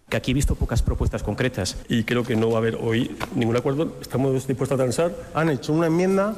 que 0.09 0.17
aquí 0.17 0.31
he 0.31 0.33
visto 0.33 0.55
pocas 0.55 0.81
propuestas 0.81 1.23
concretas. 1.23 1.77
Y 1.89 2.03
creo 2.03 2.23
que 2.23 2.35
no 2.35 2.49
va 2.49 2.55
a 2.55 2.57
haber 2.59 2.75
hoy 2.75 3.15
ningún 3.35 3.57
acuerdo. 3.57 3.97
Estamos 4.01 4.33
dispuestos 4.47 4.71
a 4.71 4.83
transar. 4.83 5.11
Han 5.33 5.49
hecho 5.49 5.73
una 5.73 5.87
enmienda 5.87 6.35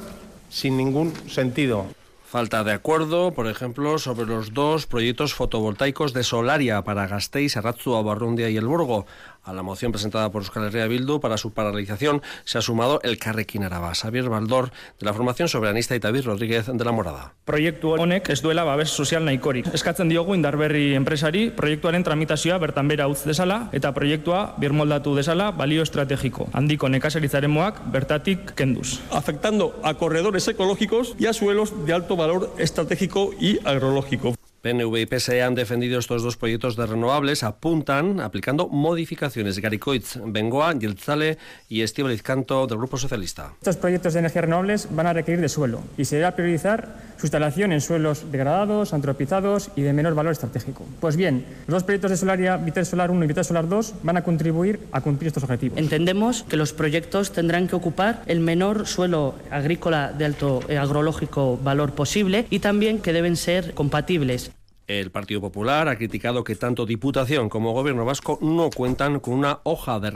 sin 0.50 0.78
ningún 0.78 1.14
sentido. 1.28 1.86
Falta 2.26 2.64
de 2.64 2.74
acuerdo, 2.74 3.32
por 3.32 3.48
ejemplo, 3.48 3.98
sobre 3.98 4.28
los 4.28 4.54
dos 4.54 4.86
proyectos 4.86 5.34
fotovoltaicos 5.34 6.14
de 6.14 6.24
Solaria 6.24 6.84
para 6.84 7.08
Gasteiz, 7.08 7.58
Arratzu, 7.58 8.04
Barrundia 8.04 8.52
y 8.52 8.58
El 8.58 8.68
Burgo. 8.68 9.08
A 9.44 9.54
la 9.54 9.64
moción 9.64 9.92
presentada 9.92 10.30
por 10.32 10.42
Euskal 10.42 10.66
Herria 10.66 10.88
Bildu 10.88 11.20
para 11.20 11.38
su 11.38 11.52
paralización 11.52 12.22
se 12.46 12.58
ha 12.58 12.62
sumado 12.62 13.00
el 13.04 13.18
Carrequín 13.18 13.64
Araba, 13.64 13.94
Xavier 13.96 14.30
Baldor, 14.30 14.72
de 15.00 15.06
la 15.06 15.14
formación 15.14 15.48
soberanista 15.48 15.96
y 15.96 16.00
David 16.00 16.26
Rodríguez 16.26 16.68
de 16.68 16.86
la 16.86 16.92
Morada. 16.92 17.34
Proiektu 17.46 17.96
honek 17.98 18.30
ez 18.30 18.42
duela 18.42 18.64
babes 18.64 18.90
sozial 18.90 19.26
nahikorik. 19.26 19.68
Eskatzen 19.74 20.10
diogu 20.10 20.36
indarberri 20.38 20.94
enpresari 20.96 21.50
proiektuaren 21.50 22.04
tramitazioa 22.04 22.60
bertan 22.62 22.88
bera 22.88 23.08
utz 23.10 23.24
desala 23.26 23.70
eta 23.74 23.94
proiektua 23.94 24.56
birmoldatu 24.58 25.16
desala 25.18 25.52
balio 25.52 25.84
estrategiko. 25.84 26.50
Handiko 26.54 26.90
nekazaritzaren 26.90 27.52
moak 27.52 27.82
bertatik 27.92 28.54
kenduz. 28.56 29.00
Afectando 29.12 29.74
a 29.84 29.96
corredores 29.96 30.48
ecológicos 30.48 31.16
y 31.18 31.26
a 31.28 31.34
suelos 31.34 31.74
de 31.86 31.94
alto 31.94 32.16
valor 32.16 32.54
estratégico 32.58 33.32
y 33.40 33.60
agrológico. 33.66 34.39
PNV 34.62 34.98
y 34.98 35.06
PSE 35.06 35.42
han 35.42 35.56
defendido 35.56 36.00
estos 36.00 36.22
dos 36.24 36.38
proyectos 36.38 36.76
de 36.76 36.86
renovables, 36.86 37.44
apuntan 37.44 38.20
aplicando 38.20 38.68
modificaciones. 38.68 39.60
Garicoitz, 39.60 40.20
Bengoa, 40.26 40.74
Yeltzale 40.74 41.38
y 41.70 41.82
Estíbaliz 41.82 42.22
Canto 42.22 42.68
del 42.68 42.78
Grupo 42.78 42.98
Socialista. 42.98 43.54
Estos 43.60 43.78
proyectos 43.78 44.14
de 44.14 44.20
energías 44.20 44.46
renovables 44.46 44.88
van 44.92 45.08
a 45.08 45.14
requerir 45.14 45.42
de 45.42 45.50
suelo 45.50 45.82
y 45.98 46.06
se 46.06 46.18
debe 46.18 46.32
priorizar 46.34 47.10
su 47.18 47.26
instalación 47.26 47.72
en 47.72 47.82
suelos 47.82 48.32
degradados, 48.32 48.94
antropizados 48.94 49.72
y 49.76 49.82
de 49.82 49.94
menor 49.94 50.16
valor 50.16 50.32
estratégico. 50.32 50.86
Pues 51.00 51.16
bien, 51.16 51.46
los 51.68 51.76
dos 51.76 51.84
proyectos 51.84 52.12
de 52.12 52.18
Solaria, 52.18 52.58
Vitel 52.58 52.86
Solar 52.86 53.12
1 53.12 53.24
y 53.24 53.28
Vitel 53.28 53.46
Solar 53.46 53.68
2, 53.68 53.94
van 54.04 54.18
a 54.18 54.24
contribuir 54.24 54.80
a 54.92 55.02
cumplir 55.02 55.28
estos 55.28 55.44
objetivos. 55.44 55.78
Entendemos 55.78 56.44
que 56.44 56.58
los 56.58 56.74
proyectos 56.74 57.32
tendrán 57.32 57.68
que 57.68 57.76
ocupar 57.76 58.24
el 58.26 58.40
menor 58.40 58.88
suelo 58.88 59.36
agrícola 59.52 60.14
de 60.14 60.26
alto 60.26 60.62
eh, 60.70 60.78
agrológico 60.78 61.58
valor 61.58 61.94
posible 61.94 62.46
y 62.50 62.60
también 62.60 63.00
que 63.00 63.14
deben 63.14 63.36
ser 63.36 63.74
compatibles 63.74 64.49
el 64.90 65.12
Partido 65.12 65.40
Popular 65.40 65.88
ha 65.88 65.98
criticado 65.98 66.44
que 66.44 66.56
tanto 66.56 66.88
Diputación 66.88 67.48
como 67.48 67.74
Gobierno 67.74 68.06
vasco 68.06 68.40
no 68.42 68.72
cuentan 68.72 69.20
con 69.20 69.36
una 69.36 69.60
hoja 69.64 70.00
de, 70.00 70.10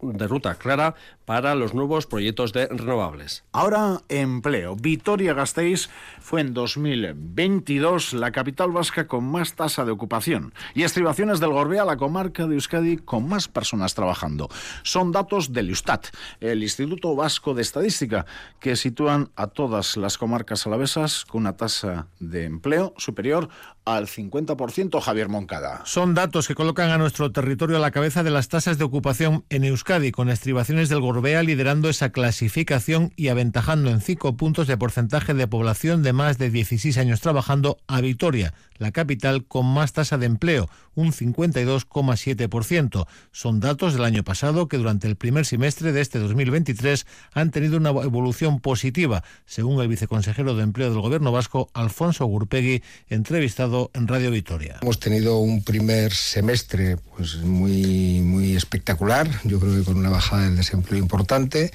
de 0.00 0.28
ruta 0.28 0.54
clara 0.54 0.94
para 1.24 1.56
los 1.56 1.74
nuevos 1.74 2.06
proyectos 2.06 2.52
de 2.52 2.68
renovables. 2.68 3.42
Ahora, 3.50 4.02
empleo. 4.08 4.76
Vitoria-Gasteiz 4.76 5.90
fue 6.20 6.42
en 6.42 6.54
2022 6.54 8.12
la 8.12 8.30
capital 8.30 8.70
vasca 8.70 9.08
con 9.08 9.24
más 9.24 9.54
tasa 9.54 9.84
de 9.84 9.90
ocupación 9.90 10.54
y 10.74 10.84
estribaciones 10.84 11.40
del 11.40 11.50
Gorbea, 11.50 11.84
la 11.84 11.96
comarca 11.96 12.46
de 12.46 12.54
Euskadi 12.54 12.98
con 12.98 13.28
más 13.28 13.48
personas 13.48 13.94
trabajando. 13.94 14.48
Son 14.84 15.10
datos 15.10 15.52
del 15.52 15.70
Eustat, 15.70 16.06
el 16.38 16.62
Instituto 16.62 17.16
Vasco 17.16 17.52
de 17.52 17.62
Estadística, 17.62 18.26
que 18.60 18.76
sitúan 18.76 19.30
a 19.34 19.48
todas 19.48 19.96
las 19.96 20.18
comarcas 20.18 20.68
alavesas 20.68 21.24
con 21.24 21.40
una 21.40 21.56
tasa 21.56 22.06
de 22.20 22.44
empleo 22.44 22.94
superior 22.96 23.48
al 23.96 24.06
50%, 24.06 25.00
Javier 25.00 25.28
Moncada. 25.28 25.82
Son 25.84 26.14
datos 26.14 26.48
que 26.48 26.54
colocan 26.54 26.90
a 26.90 26.98
nuestro 26.98 27.32
territorio 27.32 27.76
a 27.76 27.80
la 27.80 27.90
cabeza 27.90 28.22
de 28.22 28.30
las 28.30 28.48
tasas 28.48 28.78
de 28.78 28.84
ocupación 28.84 29.44
en 29.50 29.64
Euskadi, 29.64 30.12
con 30.12 30.28
estribaciones 30.28 30.88
del 30.88 31.00
Gorbea 31.00 31.42
liderando 31.42 31.88
esa 31.88 32.10
clasificación 32.10 33.12
y 33.16 33.28
aventajando 33.28 33.90
en 33.90 34.00
cinco 34.00 34.36
puntos 34.36 34.66
de 34.66 34.76
porcentaje 34.76 35.34
de 35.34 35.46
población 35.46 36.02
de 36.02 36.12
más 36.12 36.38
de 36.38 36.50
16 36.50 36.98
años 36.98 37.20
trabajando 37.20 37.78
a 37.86 38.00
Vitoria, 38.00 38.54
la 38.78 38.92
capital 38.92 39.44
con 39.44 39.66
más 39.66 39.92
tasa 39.92 40.18
de 40.18 40.26
empleo, 40.26 40.68
un 40.94 41.12
52,7%. 41.12 43.06
Son 43.32 43.60
datos 43.60 43.94
del 43.94 44.04
año 44.04 44.24
pasado 44.24 44.68
que 44.68 44.76
durante 44.76 45.06
el 45.06 45.16
primer 45.16 45.46
semestre 45.46 45.92
de 45.92 46.00
este 46.00 46.18
2023 46.18 47.06
han 47.32 47.50
tenido 47.50 47.76
una 47.76 47.90
evolución 47.90 48.60
positiva, 48.60 49.22
según 49.44 49.80
el 49.80 49.88
viceconsejero 49.88 50.54
de 50.54 50.62
Empleo 50.62 50.90
del 50.90 51.00
Gobierno 51.00 51.32
vasco, 51.32 51.70
Alfonso 51.74 52.26
Gurpegui, 52.26 52.82
entrevistado 53.08 53.79
en 53.94 54.06
Radio 54.06 54.30
Vitoria. 54.30 54.78
Hemos 54.82 55.00
tenido 55.00 55.38
un 55.38 55.62
primer 55.62 56.12
semestre 56.12 56.98
pues, 57.16 57.36
muy, 57.36 58.20
muy 58.20 58.56
espectacular, 58.56 59.28
yo 59.44 59.58
creo 59.58 59.76
que 59.76 59.84
con 59.84 59.96
una 59.96 60.10
bajada 60.10 60.44
del 60.44 60.56
desempleo 60.56 60.98
importante. 60.98 61.70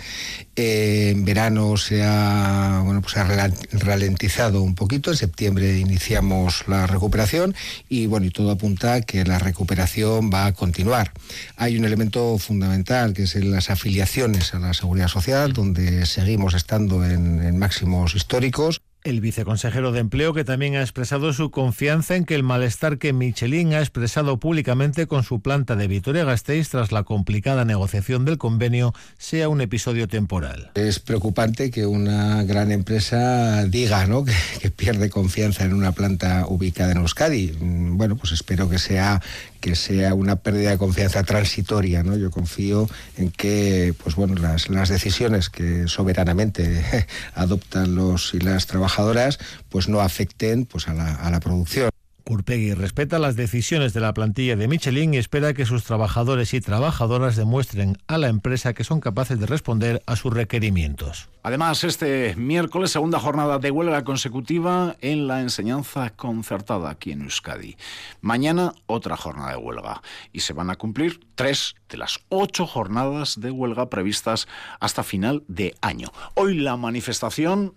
Eh, 0.55 1.11
en 1.11 1.25
verano 1.25 1.77
se 1.77 2.03
ha, 2.03 2.81
bueno, 2.83 3.01
pues 3.01 3.17
ha 3.17 3.23
ralentizado 3.71 4.61
un 4.61 4.75
poquito, 4.75 5.11
en 5.11 5.17
septiembre 5.17 5.79
iniciamos 5.79 6.67
la 6.67 6.85
recuperación 6.85 7.55
y 7.89 8.07
bueno, 8.07 8.25
y 8.27 8.31
todo 8.31 8.51
apunta 8.51 8.93
a 8.93 9.01
que 9.01 9.23
la 9.25 9.39
recuperación 9.39 10.29
va 10.33 10.45
a 10.45 10.53
continuar. 10.53 11.11
Hay 11.57 11.77
un 11.77 11.85
elemento 11.85 12.37
fundamental 12.37 13.13
que 13.13 13.23
es 13.23 13.35
las 13.35 13.69
afiliaciones 13.69 14.53
a 14.53 14.59
la 14.59 14.73
seguridad 14.73 15.07
social, 15.07 15.53
donde 15.53 16.05
seguimos 16.05 16.53
estando 16.53 17.05
en 17.05 17.57
máximos 17.57 18.15
históricos 18.15 18.81
el 19.05 19.21
viceconsejero 19.21 19.91
de 19.91 19.99
Empleo, 19.99 20.33
que 20.33 20.43
también 20.43 20.75
ha 20.75 20.81
expresado 20.81 21.31
su 21.31 21.51
confianza 21.51 22.15
en 22.15 22.25
que 22.25 22.33
el 22.33 22.41
malestar 22.41 22.97
que 22.97 23.13
Michelin 23.13 23.73
ha 23.73 23.79
expresado 23.79 24.39
públicamente 24.39 25.05
con 25.05 25.23
su 25.23 25.41
planta 25.41 25.75
de 25.75 25.87
Vitoria-Gasteiz 25.87 26.69
tras 26.69 26.91
la 26.91 27.03
complicada 27.03 27.65
negociación 27.65 28.25
del 28.25 28.39
convenio 28.39 28.93
sea 29.19 29.47
un 29.47 29.61
episodio 29.61 30.07
temporal. 30.07 30.71
Es 30.73 30.99
preocupante 30.99 31.69
que 31.69 31.85
una 31.85 32.43
gran 32.43 32.71
empresa 32.71 33.63
diga 33.65 34.07
¿no? 34.07 34.25
que, 34.25 34.33
que 34.59 34.71
pierde 34.71 35.11
confianza 35.11 35.65
en 35.65 35.73
una 35.73 35.91
planta 35.91 36.45
ubicada 36.47 36.91
en 36.91 36.97
Euskadi. 36.97 37.55
Mm, 37.59 37.97
bueno, 37.97 38.15
pues 38.15 38.31
espero 38.31 38.69
que 38.69 38.79
sea 38.79 39.21
que 39.65 39.73
sea 39.73 40.13
una 40.13 40.35
pérdida 40.35 40.69
de 40.69 40.77
confianza 40.77 41.23
transitoria, 41.23 42.03
¿no? 42.03 42.15
Yo 42.15 42.29
confío 42.29 42.87
en 43.17 43.31
que, 43.31 43.95
pues 44.03 44.13
bueno, 44.13 44.35
las, 44.35 44.89
decisiones 44.89 45.49
que 45.49 45.87
soberanamente 45.87 47.07
adoptan 47.33 47.95
los 47.95 48.35
y 48.35 48.39
las 48.41 48.67
trabajadoras, 48.67 49.39
pues 49.69 49.89
no 49.89 50.01
afecten 50.01 50.67
pues 50.67 50.87
a 50.87 50.93
la 51.31 51.39
producción. 51.39 51.94
Urpegui 52.27 52.73
respeta 52.73 53.19
las 53.19 53.35
decisiones 53.35 53.93
de 53.93 53.99
la 53.99 54.13
plantilla 54.13 54.55
de 54.55 54.67
Michelin 54.67 55.13
y 55.13 55.17
espera 55.17 55.53
que 55.53 55.65
sus 55.65 55.83
trabajadores 55.83 56.55
y 56.55 56.61
trabajadoras 56.61 57.35
demuestren 57.35 57.99
a 58.07 58.17
la 58.17 58.29
empresa 58.29 58.73
que 58.73 58.83
son 58.83 58.99
capaces 58.99 59.39
de 59.39 59.45
responder 59.45 60.01
a 60.07 60.15
sus 60.15 60.33
requerimientos. 60.33 61.29
Además, 61.43 61.83
este 61.83 62.35
miércoles, 62.35 62.89
segunda 62.89 63.19
jornada 63.19 63.59
de 63.59 63.69
huelga 63.69 64.03
consecutiva 64.03 64.95
en 65.01 65.27
la 65.27 65.41
enseñanza 65.41 66.09
concertada 66.09 66.89
aquí 66.89 67.11
en 67.11 67.21
Euskadi. 67.21 67.77
Mañana, 68.21 68.73
otra 68.87 69.15
jornada 69.17 69.51
de 69.51 69.57
huelga. 69.57 70.01
Y 70.33 70.39
se 70.39 70.53
van 70.53 70.71
a 70.71 70.75
cumplir 70.77 71.19
tres 71.35 71.75
de 71.89 71.97
las 71.97 72.19
ocho 72.29 72.65
jornadas 72.65 73.39
de 73.39 73.51
huelga 73.51 73.91
previstas 73.91 74.47
hasta 74.79 75.03
final 75.03 75.43
de 75.47 75.75
año. 75.81 76.07
Hoy 76.33 76.55
la 76.55 76.75
manifestación 76.75 77.75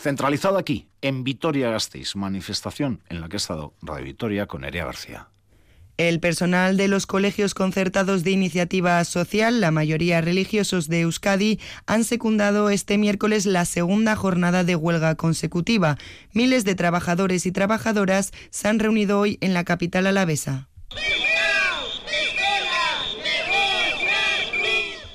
centralizada 0.00 0.58
aquí, 0.58 0.88
en 1.02 1.24
Vitoria-Gasteiz, 1.24 2.16
manifestación 2.16 3.02
en 3.08 3.20
la 3.20 3.28
que 3.28 3.36
ha 3.36 3.38
estado 3.38 3.74
Radio 3.82 4.06
Vitoria 4.06 4.46
con 4.46 4.64
Eria 4.64 4.86
García. 4.86 5.28
El 5.98 6.18
personal 6.18 6.78
de 6.78 6.88
los 6.88 7.04
colegios 7.04 7.52
concertados 7.52 8.24
de 8.24 8.30
iniciativa 8.30 9.04
social, 9.04 9.60
la 9.60 9.70
mayoría 9.70 10.22
religiosos 10.22 10.88
de 10.88 11.02
Euskadi, 11.02 11.60
han 11.86 12.04
secundado 12.04 12.70
este 12.70 12.96
miércoles 12.96 13.44
la 13.44 13.66
segunda 13.66 14.16
jornada 14.16 14.64
de 14.64 14.76
huelga 14.76 15.14
consecutiva. 15.16 15.98
Miles 16.32 16.64
de 16.64 16.74
trabajadores 16.74 17.44
y 17.44 17.52
trabajadoras 17.52 18.32
se 18.48 18.68
han 18.68 18.78
reunido 18.78 19.20
hoy 19.20 19.36
en 19.42 19.52
la 19.52 19.64
capital 19.64 20.06
alavesa. 20.06 20.70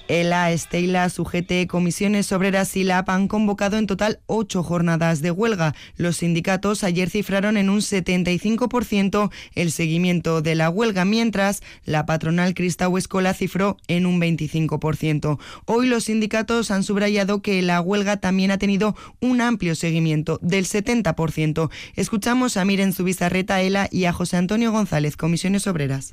ELA, 0.08 0.52
Estela, 0.52 1.10
Sujete, 1.10 1.68
Comisiones 1.68 2.32
Obreras 2.32 2.76
y 2.78 2.84
LAP 2.84 3.10
han 3.10 3.28
convocado 3.28 3.78
en 3.78 3.88
total 3.88 4.20
ocho 4.28 4.63
jornadas 4.63 5.22
de 5.22 5.32
huelga. 5.32 5.74
Los 5.96 6.18
sindicatos 6.18 6.84
ayer 6.84 7.10
cifraron 7.10 7.58
en 7.58 7.70
un 7.70 7.80
75% 7.80 9.32
el 9.56 9.72
seguimiento 9.72 10.41
de 10.41 10.56
la 10.56 10.70
huelga, 10.70 11.06
mientras 11.06 11.62
la 11.86 12.06
patronal 12.06 12.54
Cristau 12.54 12.98
Escola 12.98 13.34
cifró 13.34 13.78
en 13.88 14.06
un 14.06 14.20
25%. 14.20 15.39
Hoy 15.65 15.88
los 15.88 16.06
sindicatos 16.06 16.72
han 16.72 16.84
subrayado 16.84 17.41
que 17.41 17.62
la 17.62 17.82
huelga 17.82 18.18
también 18.18 18.52
ha 18.52 18.58
tenido 18.58 18.96
un 19.22 19.41
amplio 19.41 19.76
seguimiento 19.76 20.39
del 20.41 20.65
70%. 20.65 21.70
Escuchamos 21.96 22.58
a 22.58 22.65
Miren 22.65 22.94
Zubizarreta, 22.94 23.62
ELA 23.62 23.88
y 23.91 24.06
a 24.06 24.13
José 24.13 24.38
Antonio 24.38 24.72
González, 24.72 25.18
Comisiones 25.18 25.68
Obreras. 25.68 26.12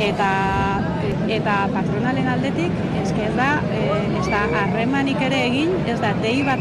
Eta 0.00 0.30
eta 1.28 1.56
patronalen 1.72 2.28
aldetik 2.28 2.72
eske 3.02 3.26
ez 3.28 3.34
da 3.36 3.50
eh, 3.72 4.18
ez 4.20 4.26
da 4.30 4.42
harremanik 4.62 5.20
ere 5.22 5.44
egin, 5.46 5.76
ez 5.86 6.00
da 6.00 6.14
dei 6.22 6.42
bat. 6.46 6.60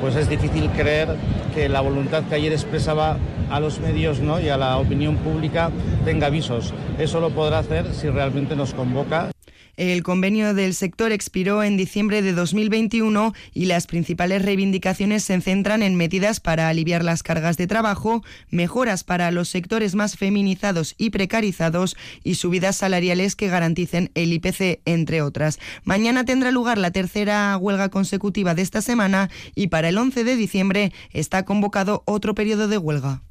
Pues 0.00 0.16
es 0.16 0.28
difícil 0.28 0.68
creer 0.76 1.16
que 1.54 1.68
la 1.68 1.80
voluntad 1.80 2.24
que 2.24 2.34
ayer 2.34 2.52
expresaba 2.52 3.16
a 3.50 3.60
los 3.60 3.80
medios 3.80 4.20
¿no? 4.20 4.40
y 4.40 4.48
a 4.48 4.56
la 4.56 4.78
opinión 4.78 5.16
pública 5.16 5.70
tenga 6.04 6.26
avisos. 6.26 6.72
Eso 6.98 7.20
lo 7.20 7.30
podrá 7.30 7.58
hacer 7.58 7.92
si 7.92 8.08
realmente 8.08 8.56
nos 8.56 8.74
convoca. 8.74 9.30
El 9.76 10.02
convenio 10.02 10.52
del 10.52 10.74
sector 10.74 11.12
expiró 11.12 11.62
en 11.62 11.78
diciembre 11.78 12.20
de 12.20 12.34
2021 12.34 13.32
y 13.54 13.64
las 13.64 13.86
principales 13.86 14.42
reivindicaciones 14.42 15.24
se 15.24 15.40
centran 15.40 15.82
en 15.82 15.96
medidas 15.96 16.40
para 16.40 16.68
aliviar 16.68 17.02
las 17.02 17.22
cargas 17.22 17.56
de 17.56 17.66
trabajo, 17.66 18.22
mejoras 18.50 19.02
para 19.02 19.30
los 19.30 19.48
sectores 19.48 19.94
más 19.94 20.16
feminizados 20.16 20.94
y 20.98 21.10
precarizados 21.10 21.96
y 22.22 22.34
subidas 22.34 22.76
salariales 22.76 23.34
que 23.34 23.48
garanticen 23.48 24.10
el 24.14 24.32
IPC, 24.34 24.80
entre 24.84 25.22
otras. 25.22 25.58
Mañana 25.84 26.24
tendrá 26.24 26.50
lugar 26.50 26.76
la 26.76 26.90
tercera 26.90 27.56
huelga 27.56 27.88
consecutiva 27.88 28.54
de 28.54 28.62
esta 28.62 28.82
semana 28.82 29.30
y 29.54 29.68
para 29.68 29.88
el 29.88 29.96
11 29.96 30.24
de 30.24 30.36
diciembre 30.36 30.92
está 31.12 31.44
convocado 31.44 32.02
otro 32.04 32.34
periodo 32.34 32.68
de 32.68 32.76
huelga. 32.78 33.22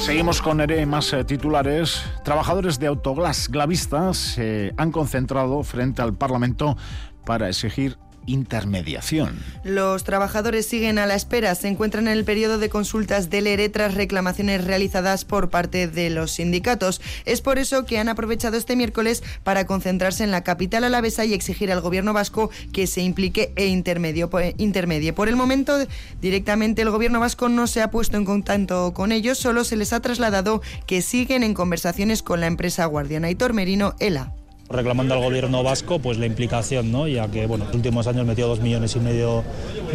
Seguimos 0.00 0.40
con 0.40 0.64
más 0.86 1.12
eh, 1.12 1.24
titulares. 1.24 2.02
Trabajadores 2.24 2.78
de 2.78 2.86
Autoglass 2.86 3.48
Glavistas 3.48 4.16
se 4.16 4.72
han 4.76 4.90
concentrado 4.90 5.62
frente 5.62 6.00
al 6.00 6.14
Parlamento 6.14 6.76
para 7.26 7.48
exigir 7.48 7.98
intermediación. 8.28 9.38
Los 9.64 10.04
trabajadores 10.04 10.66
siguen 10.66 10.98
a 10.98 11.06
la 11.06 11.14
espera. 11.14 11.54
Se 11.54 11.68
encuentran 11.68 12.08
en 12.08 12.14
el 12.14 12.24
periodo 12.24 12.58
de 12.58 12.68
consultas 12.68 13.30
del 13.30 13.46
ERE 13.46 13.68
tras 13.68 13.94
reclamaciones 13.94 14.64
realizadas 14.64 15.24
por 15.24 15.50
parte 15.50 15.86
de 15.86 16.10
los 16.10 16.32
sindicatos. 16.32 17.00
Es 17.24 17.40
por 17.40 17.58
eso 17.58 17.84
que 17.84 17.98
han 17.98 18.08
aprovechado 18.08 18.56
este 18.56 18.76
miércoles 18.76 19.22
para 19.44 19.66
concentrarse 19.66 20.24
en 20.24 20.30
la 20.30 20.42
capital 20.42 20.84
alavesa 20.84 21.24
y 21.24 21.34
exigir 21.34 21.70
al 21.70 21.80
gobierno 21.80 22.12
vasco 22.12 22.50
que 22.72 22.86
se 22.86 23.02
implique 23.02 23.52
e 23.56 23.66
intermedio, 23.66 24.30
intermedie. 24.56 25.12
Por 25.12 25.28
el 25.28 25.36
momento, 25.36 25.78
directamente 26.20 26.82
el 26.82 26.90
gobierno 26.90 27.20
vasco 27.20 27.48
no 27.48 27.66
se 27.66 27.82
ha 27.82 27.90
puesto 27.90 28.16
en 28.16 28.24
contacto 28.24 28.48
con 28.94 29.12
ellos, 29.12 29.38
solo 29.38 29.64
se 29.64 29.76
les 29.76 29.92
ha 29.92 30.00
trasladado 30.00 30.62
que 30.86 31.02
siguen 31.02 31.42
en 31.42 31.54
conversaciones 31.54 32.22
con 32.22 32.40
la 32.40 32.46
empresa 32.46 32.86
guardiana. 32.86 33.28
Aitor 33.28 33.52
Merino, 33.52 33.94
ELA 33.98 34.37
reclamando 34.70 35.14
al 35.14 35.20
gobierno 35.20 35.62
vasco 35.62 35.98
pues 35.98 36.18
la 36.18 36.26
implicación, 36.26 36.92
¿no? 36.92 37.08
ya 37.08 37.28
que 37.28 37.46
bueno, 37.46 37.64
en 37.64 37.68
los 37.68 37.76
últimos 37.76 38.06
años 38.06 38.26
metió 38.26 38.46
dos 38.46 38.60
millones 38.60 38.96
y 38.96 39.00
medio 39.00 39.44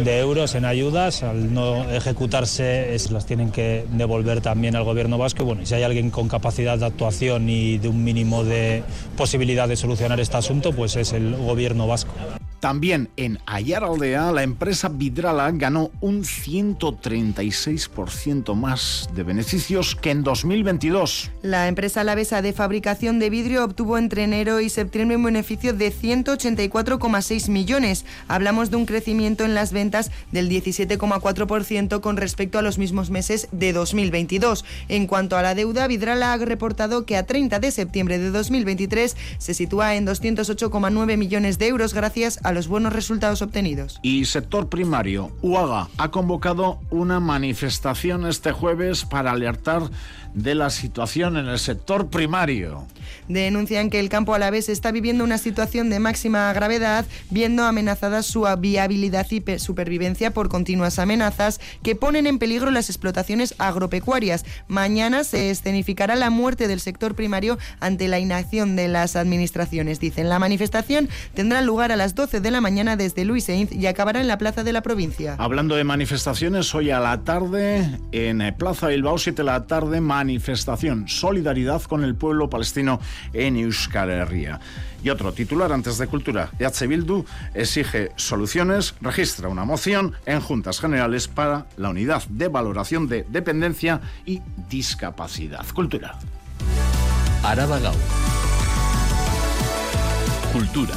de 0.02 0.18
euros 0.18 0.54
en 0.54 0.64
ayudas, 0.64 1.22
al 1.22 1.54
no 1.54 1.88
ejecutarse 1.90 2.96
las 3.10 3.26
tienen 3.26 3.50
que 3.50 3.84
devolver 3.92 4.40
también 4.40 4.76
al 4.76 4.84
gobierno 4.84 5.18
vasco 5.18 5.42
y 5.42 5.46
bueno, 5.46 5.66
si 5.66 5.74
hay 5.74 5.82
alguien 5.82 6.10
con 6.10 6.28
capacidad 6.28 6.78
de 6.78 6.86
actuación 6.86 7.48
y 7.48 7.78
de 7.78 7.88
un 7.88 8.02
mínimo 8.02 8.44
de 8.44 8.82
posibilidad 9.16 9.68
de 9.68 9.76
solucionar 9.76 10.18
este 10.20 10.36
asunto, 10.36 10.72
pues 10.72 10.96
es 10.96 11.12
el 11.12 11.36
gobierno 11.36 11.86
vasco. 11.86 12.12
También 12.64 13.10
en 13.18 13.38
Ayaraldea, 13.44 14.32
la 14.32 14.42
empresa 14.42 14.88
Vidrala 14.88 15.50
ganó 15.52 15.90
un 16.00 16.24
136% 16.24 18.54
más 18.54 19.10
de 19.14 19.22
beneficios 19.22 19.94
que 19.94 20.10
en 20.10 20.22
2022. 20.22 21.30
La 21.42 21.68
empresa 21.68 22.00
alavesa 22.00 22.40
de 22.40 22.54
fabricación 22.54 23.18
de 23.18 23.28
vidrio 23.28 23.66
obtuvo 23.66 23.98
entre 23.98 24.24
enero 24.24 24.60
y 24.60 24.70
septiembre 24.70 25.18
un 25.18 25.24
beneficio 25.24 25.74
de 25.74 25.92
184,6 25.92 27.50
millones. 27.50 28.06
Hablamos 28.28 28.70
de 28.70 28.76
un 28.76 28.86
crecimiento 28.86 29.44
en 29.44 29.54
las 29.54 29.70
ventas 29.70 30.10
del 30.32 30.48
17,4% 30.48 32.00
con 32.00 32.16
respecto 32.16 32.58
a 32.58 32.62
los 32.62 32.78
mismos 32.78 33.10
meses 33.10 33.46
de 33.52 33.74
2022. 33.74 34.64
En 34.88 35.06
cuanto 35.06 35.36
a 35.36 35.42
la 35.42 35.54
deuda, 35.54 35.86
Vidrala 35.86 36.32
ha 36.32 36.38
reportado 36.38 37.04
que 37.04 37.18
a 37.18 37.26
30 37.26 37.58
de 37.58 37.70
septiembre 37.70 38.18
de 38.18 38.30
2023 38.30 39.18
se 39.36 39.52
sitúa 39.52 39.96
en 39.96 40.06
208,9 40.06 41.18
millones 41.18 41.58
de 41.58 41.66
euros 41.66 41.92
gracias 41.92 42.40
a 42.42 42.53
los 42.54 42.68
buenos 42.68 42.92
resultados 42.92 43.42
obtenidos. 43.42 43.98
Y 44.02 44.24
sector 44.24 44.68
primario, 44.68 45.32
UAGA 45.42 45.88
ha 45.98 46.10
convocado 46.10 46.78
una 46.90 47.20
manifestación 47.20 48.26
este 48.26 48.52
jueves 48.52 49.04
para 49.04 49.32
alertar 49.32 49.90
de 50.34 50.54
la 50.54 50.68
situación 50.70 51.36
en 51.36 51.46
el 51.46 51.58
sector 51.58 52.08
primario. 52.08 52.86
Denuncian 53.28 53.88
que 53.88 54.00
el 54.00 54.08
campo 54.08 54.34
alavés 54.34 54.68
está 54.68 54.90
viviendo 54.90 55.24
una 55.24 55.38
situación 55.38 55.90
de 55.90 56.00
máxima 56.00 56.52
gravedad, 56.52 57.06
viendo 57.30 57.64
amenazada 57.64 58.22
su 58.22 58.46
viabilidad 58.58 59.26
y 59.30 59.58
supervivencia 59.58 60.32
por 60.32 60.48
continuas 60.48 60.98
amenazas 60.98 61.60
que 61.82 61.94
ponen 61.94 62.26
en 62.26 62.38
peligro 62.38 62.70
las 62.70 62.90
explotaciones 62.90 63.54
agropecuarias. 63.58 64.44
Mañana 64.66 65.24
se 65.24 65.50
escenificará 65.50 66.16
la 66.16 66.30
muerte 66.30 66.68
del 66.68 66.80
sector 66.80 67.14
primario 67.14 67.58
ante 67.80 68.08
la 68.08 68.18
inacción 68.18 68.76
de 68.76 68.88
las 68.88 69.16
administraciones, 69.16 70.00
dicen. 70.00 70.28
La 70.28 70.38
manifestación 70.38 71.08
tendrá 71.34 71.62
lugar 71.62 71.92
a 71.92 71.96
las 71.96 72.14
12 72.14 72.40
de 72.40 72.43
la 72.50 72.60
mañana 72.60 72.96
desde 72.96 73.24
Luis 73.24 73.48
Einz 73.48 73.72
y 73.72 73.86
acabará 73.86 74.20
en 74.20 74.28
la 74.28 74.38
plaza 74.38 74.64
de 74.64 74.72
la 74.72 74.82
provincia. 74.82 75.36
Hablando 75.38 75.76
de 75.76 75.84
manifestaciones, 75.84 76.74
hoy 76.74 76.90
a 76.90 77.00
la 77.00 77.22
tarde 77.22 77.98
en 78.12 78.54
Plaza 78.56 78.88
Bilbao, 78.88 79.18
7 79.18 79.42
de 79.42 79.44
la 79.44 79.66
tarde, 79.66 80.00
manifestación, 80.00 81.08
solidaridad 81.08 81.82
con 81.82 82.04
el 82.04 82.14
pueblo 82.14 82.50
palestino 82.50 83.00
en 83.32 83.56
Euskal 83.56 84.10
Herria. 84.10 84.60
Y 85.02 85.10
otro 85.10 85.32
titular 85.34 85.70
antes 85.70 85.98
de 85.98 86.06
cultura, 86.06 86.50
EH 86.58 86.86
Bildu 86.86 87.24
exige 87.52 88.12
soluciones, 88.16 88.94
registra 89.02 89.48
una 89.48 89.64
moción 89.66 90.14
en 90.24 90.40
Juntas 90.40 90.80
Generales 90.80 91.28
para 91.28 91.66
la 91.76 91.90
unidad 91.90 92.22
de 92.28 92.48
valoración 92.48 93.06
de 93.06 93.26
dependencia 93.28 94.00
y 94.24 94.40
discapacidad. 94.70 95.66
Cultura. 95.74 96.18
Araba 97.42 97.78
Cultura. 100.52 100.94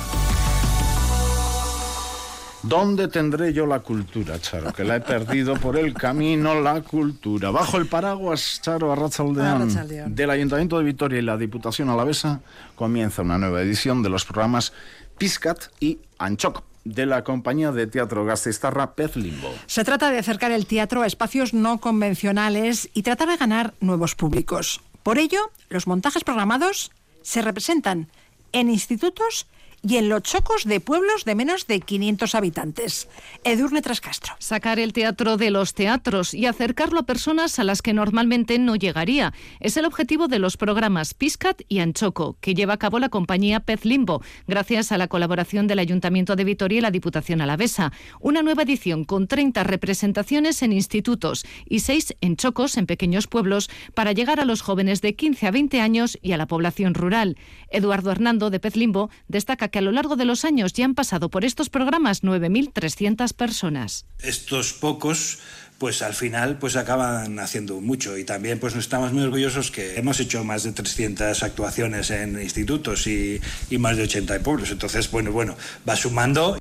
¿Dónde 2.68 3.08
tendré 3.08 3.54
yo 3.54 3.66
la 3.66 3.80
cultura, 3.80 4.40
Charo? 4.40 4.74
Que 4.74 4.84
la 4.84 4.98
he 4.98 5.00
perdido 5.00 5.56
por 5.56 5.78
el 5.78 5.94
camino, 5.94 6.60
la 6.60 6.82
cultura. 6.82 7.50
Bajo 7.50 7.78
el 7.78 7.88
paraguas, 7.88 8.60
Charo 8.62 8.92
Arrachaldeán, 8.92 10.14
del 10.14 10.30
Ayuntamiento 10.30 10.78
de 10.78 10.84
Vitoria 10.84 11.20
y 11.20 11.22
la 11.22 11.38
Diputación 11.38 11.90
Alavesa, 11.90 12.42
comienza 12.76 13.22
una 13.22 13.38
nueva 13.38 13.62
edición 13.62 14.04
de 14.04 14.10
los 14.10 14.26
programas 14.26 14.74
Piscat 15.18 15.64
y 15.80 16.00
Anchoc 16.18 16.64
de 16.84 17.06
la 17.06 17.24
compañía 17.24 17.72
de 17.72 17.88
teatro 17.88 18.26
Gasteiztarra 18.26 18.96
Pez 18.96 19.16
Limbo. 19.16 19.54
Se 19.66 19.86
trata 19.86 20.12
de 20.12 20.20
acercar 20.20 20.52
el 20.52 20.66
teatro 20.66 21.04
a 21.04 21.08
espacios 21.08 21.54
no 21.54 21.80
convencionales 21.80 22.90
y 22.94 23.04
tratar 23.04 23.30
de 23.30 23.38
ganar 23.38 23.76
nuevos 23.80 24.16
públicos. 24.16 24.82
Por 25.04 25.20
ello, 25.20 25.52
los 25.70 25.88
montajes 25.88 26.26
programados 26.26 26.92
se 27.22 27.42
representan 27.42 28.10
en 28.52 28.70
institutos 28.70 29.48
y 29.82 29.98
en 29.98 30.10
los 30.10 30.24
chocos 30.24 30.66
de 30.66 30.80
pueblos 30.80 31.26
de 31.26 31.36
menos 31.36 31.68
de 31.68 31.80
500 31.80 32.36
habitantes. 32.36 33.08
Edurne 33.44 33.82
Trascastro. 33.82 34.36
Sacar 34.40 34.80
el 34.80 34.94
teatro 34.94 35.38
de 35.38 35.52
los 35.52 35.74
teatros 35.74 36.34
y 36.34 36.46
acercarlo 36.46 37.00
a 37.00 37.06
personas 37.06 37.60
a 37.60 37.64
las 37.64 37.82
que 37.82 37.94
normalmente 37.94 38.60
no 38.60 38.76
llegaría. 38.76 39.34
Es 39.60 39.78
el 39.78 39.86
objetivo 39.86 40.28
de 40.28 40.40
los 40.40 40.58
programas 40.58 41.14
Piscat 41.14 41.62
y 41.68 41.80
Anchoco, 41.80 42.38
que 42.42 42.54
lleva 42.54 42.74
a 42.74 42.78
cabo 42.78 43.00
la 43.00 43.10
compañía 43.10 43.60
Pez 43.60 43.86
Limbo, 43.86 44.22
gracias 44.48 44.92
a 44.92 44.98
la 44.98 45.08
colaboración 45.08 45.68
del 45.68 45.80
Ayuntamiento 45.80 46.36
de 46.36 46.44
Vitoria 46.44 46.80
y 46.80 46.82
la 46.82 46.92
Diputación 46.92 47.42
Alavesa. 47.42 47.92
Una 48.20 48.42
nueva 48.42 48.64
edición 48.64 49.04
con 49.04 49.28
30 49.28 49.64
representaciones 49.64 50.62
en 50.64 50.74
institutos 50.74 51.46
y 51.66 51.80
6 51.80 52.16
en 52.22 52.36
chocos 52.36 52.78
en 52.78 52.88
pequeños 52.88 53.28
pueblos 53.28 53.70
para 53.94 54.12
llegar 54.12 54.40
a 54.40 54.46
los 54.46 54.62
jóvenes 54.62 55.02
de 55.02 55.16
15 55.16 55.48
a 55.48 55.52
20 55.52 55.82
años 55.82 56.18
y 56.22 56.32
a 56.34 56.38
la 56.38 56.48
población 56.48 56.94
rural. 56.94 57.38
Eduardo 57.70 58.12
Hernando 58.12 58.50
de 58.50 58.60
Pez 58.60 58.76
Limbo 58.76 59.10
destaca 59.28 59.67
que 59.70 59.80
a 59.80 59.82
lo 59.82 59.92
largo 59.92 60.16
de 60.16 60.26
los 60.26 60.46
años 60.46 60.74
ya 60.74 60.86
han 60.86 60.96
pasado 60.96 61.30
por 61.30 61.46
estos 61.46 61.70
programas 61.70 62.24
9.300 62.24 63.34
personas. 63.34 64.06
Estos 64.20 64.74
pocos 64.74 65.40
pues 65.78 66.02
al 66.02 66.14
final 66.14 66.58
pues 66.58 66.76
acaban 66.76 67.40
haciendo 67.40 67.80
mucho 67.82 68.18
y 68.18 68.24
también 68.24 68.60
pues 68.60 68.76
estamos 68.76 69.14
muy 69.14 69.24
orgullosos 69.24 69.72
que 69.72 69.98
hemos 69.98 70.20
hecho 70.20 70.44
más 70.44 70.64
de 70.64 70.72
300 70.72 71.44
actuaciones 71.44 72.10
en 72.10 72.42
institutos 72.42 73.06
y, 73.08 73.40
más 73.78 73.96
de 73.98 74.04
80 74.04 74.36
en 74.38 74.44
pueblos 74.44 74.72
entonces 74.72 75.12
bueno 75.12 75.32
bueno 75.32 75.56
va 75.88 75.96
sumando 75.96 76.58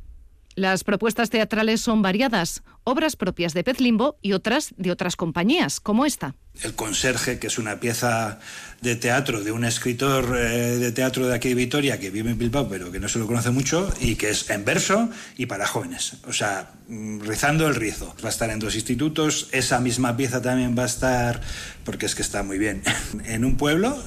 las 0.57 0.85
propuestas 0.85 1.31
teatrales 1.31 1.83
son 1.83 2.03
variadas, 2.03 2.63
obras 2.83 3.15
propias 3.15 3.55
de 3.55 3.63
Pez 3.63 3.79
Limbo 3.79 4.19
y 4.23 4.33
otras 4.33 4.75
de 4.79 4.91
otras 4.91 5.15
compañías, 5.15 5.81
como 5.81 6.07
esta. 6.07 6.35
El 6.63 6.75
Conserje, 6.75 7.39
que 7.39 7.49
es 7.49 7.59
una 7.59 7.79
pieza 7.79 8.41
de 8.81 8.97
teatro 8.97 9.45
de 9.45 9.53
un 9.53 9.67
escritor 9.67 10.35
eh, 10.35 10.79
de 10.79 10.93
teatro 10.93 11.27
de 11.29 11.35
aquí 11.35 11.51
de 11.51 11.55
Vitoria 11.55 12.01
que 12.01 12.11
vive 12.11 12.31
en 12.31 12.39
Bilbao, 12.39 12.69
pero 12.69 12.91
que 12.91 12.99
no 12.99 13.09
se 13.09 13.19
lo 13.19 13.27
conoce 13.27 13.51
mucho, 13.51 13.93
y 14.01 14.17
que 14.17 14.31
es 14.31 14.49
en 14.49 14.65
verso 14.65 15.11
y 15.37 15.45
para 15.45 15.67
jóvenes. 15.67 16.15
O 16.27 16.33
sea, 16.33 16.71
mm, 16.89 17.21
rizando 17.21 17.69
el 17.69 17.75
rizo. 17.75 18.15
Va 18.25 18.29
a 18.29 18.33
estar 18.33 18.49
en 18.49 18.59
dos 18.59 18.75
institutos. 18.75 19.49
Esa 19.53 19.79
misma 19.81 20.17
pieza 20.17 20.41
también 20.41 20.75
va 20.77 20.85
a 20.85 20.87
estar, 20.87 21.43
porque 21.85 22.07
es 22.07 22.15
que 22.15 22.23
está 22.23 22.43
muy 22.43 22.59
bien, 22.59 22.83
en 23.27 23.45
un 23.45 23.59
pueblo 23.59 24.03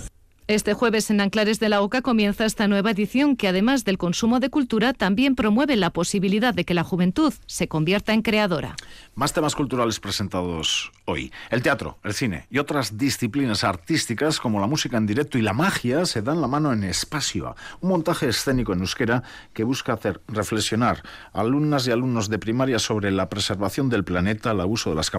este 0.49 0.73
jueves 0.73 1.11
en 1.11 1.21
Anclares 1.21 1.59
de 1.59 1.69
la 1.69 1.83
Oca 1.83 2.01
comienza 2.01 2.43
esta 2.43 2.67
nueva 2.67 2.89
edición 2.89 3.35
que 3.35 3.47
además 3.47 3.85
del 3.85 3.99
consumo 3.99 4.39
de 4.39 4.49
cultura 4.49 4.93
también 4.93 5.35
promueve 5.35 5.75
la 5.75 5.91
posibilidad 5.91 6.55
de 6.55 6.65
que 6.65 6.73
la 6.73 6.83
juventud 6.83 7.31
se 7.45 7.67
convierta 7.67 8.13
en 8.13 8.23
creadora. 8.23 8.75
Más 9.13 9.31
temas 9.31 9.53
culturales 9.53 9.99
presentados 9.99 10.91
hoy. 11.09 11.31
El 11.49 11.61
teatro, 11.61 11.97
el 12.03 12.13
cine 12.13 12.47
y 12.49 12.59
otras 12.59 12.97
disciplinas 12.97 13.63
artísticas 13.63 14.39
como 14.39 14.59
la 14.59 14.67
música 14.67 14.97
en 14.97 15.05
directo 15.05 15.37
y 15.37 15.41
la 15.41 15.53
magia 15.53 16.05
se 16.05 16.21
dan 16.21 16.41
la 16.41 16.47
mano 16.47 16.71
en 16.71 16.83
Espacio, 16.83 17.55
un 17.81 17.89
montaje 17.89 18.29
escénico 18.29 18.73
en 18.73 18.79
euskera 18.79 19.23
que 19.53 19.63
busca 19.63 19.93
hacer 19.93 20.21
reflexionar 20.27 21.03
a 21.33 21.41
alumnas 21.41 21.87
y 21.87 21.91
alumnos 21.91 22.29
de 22.29 22.39
primaria 22.39 22.79
sobre 22.79 23.11
la 23.11 23.29
preservación 23.29 23.89
del 23.89 24.03
planeta, 24.03 24.51
el 24.51 24.61
abuso 24.61 24.89
de 24.89 24.95
las 24.95 25.09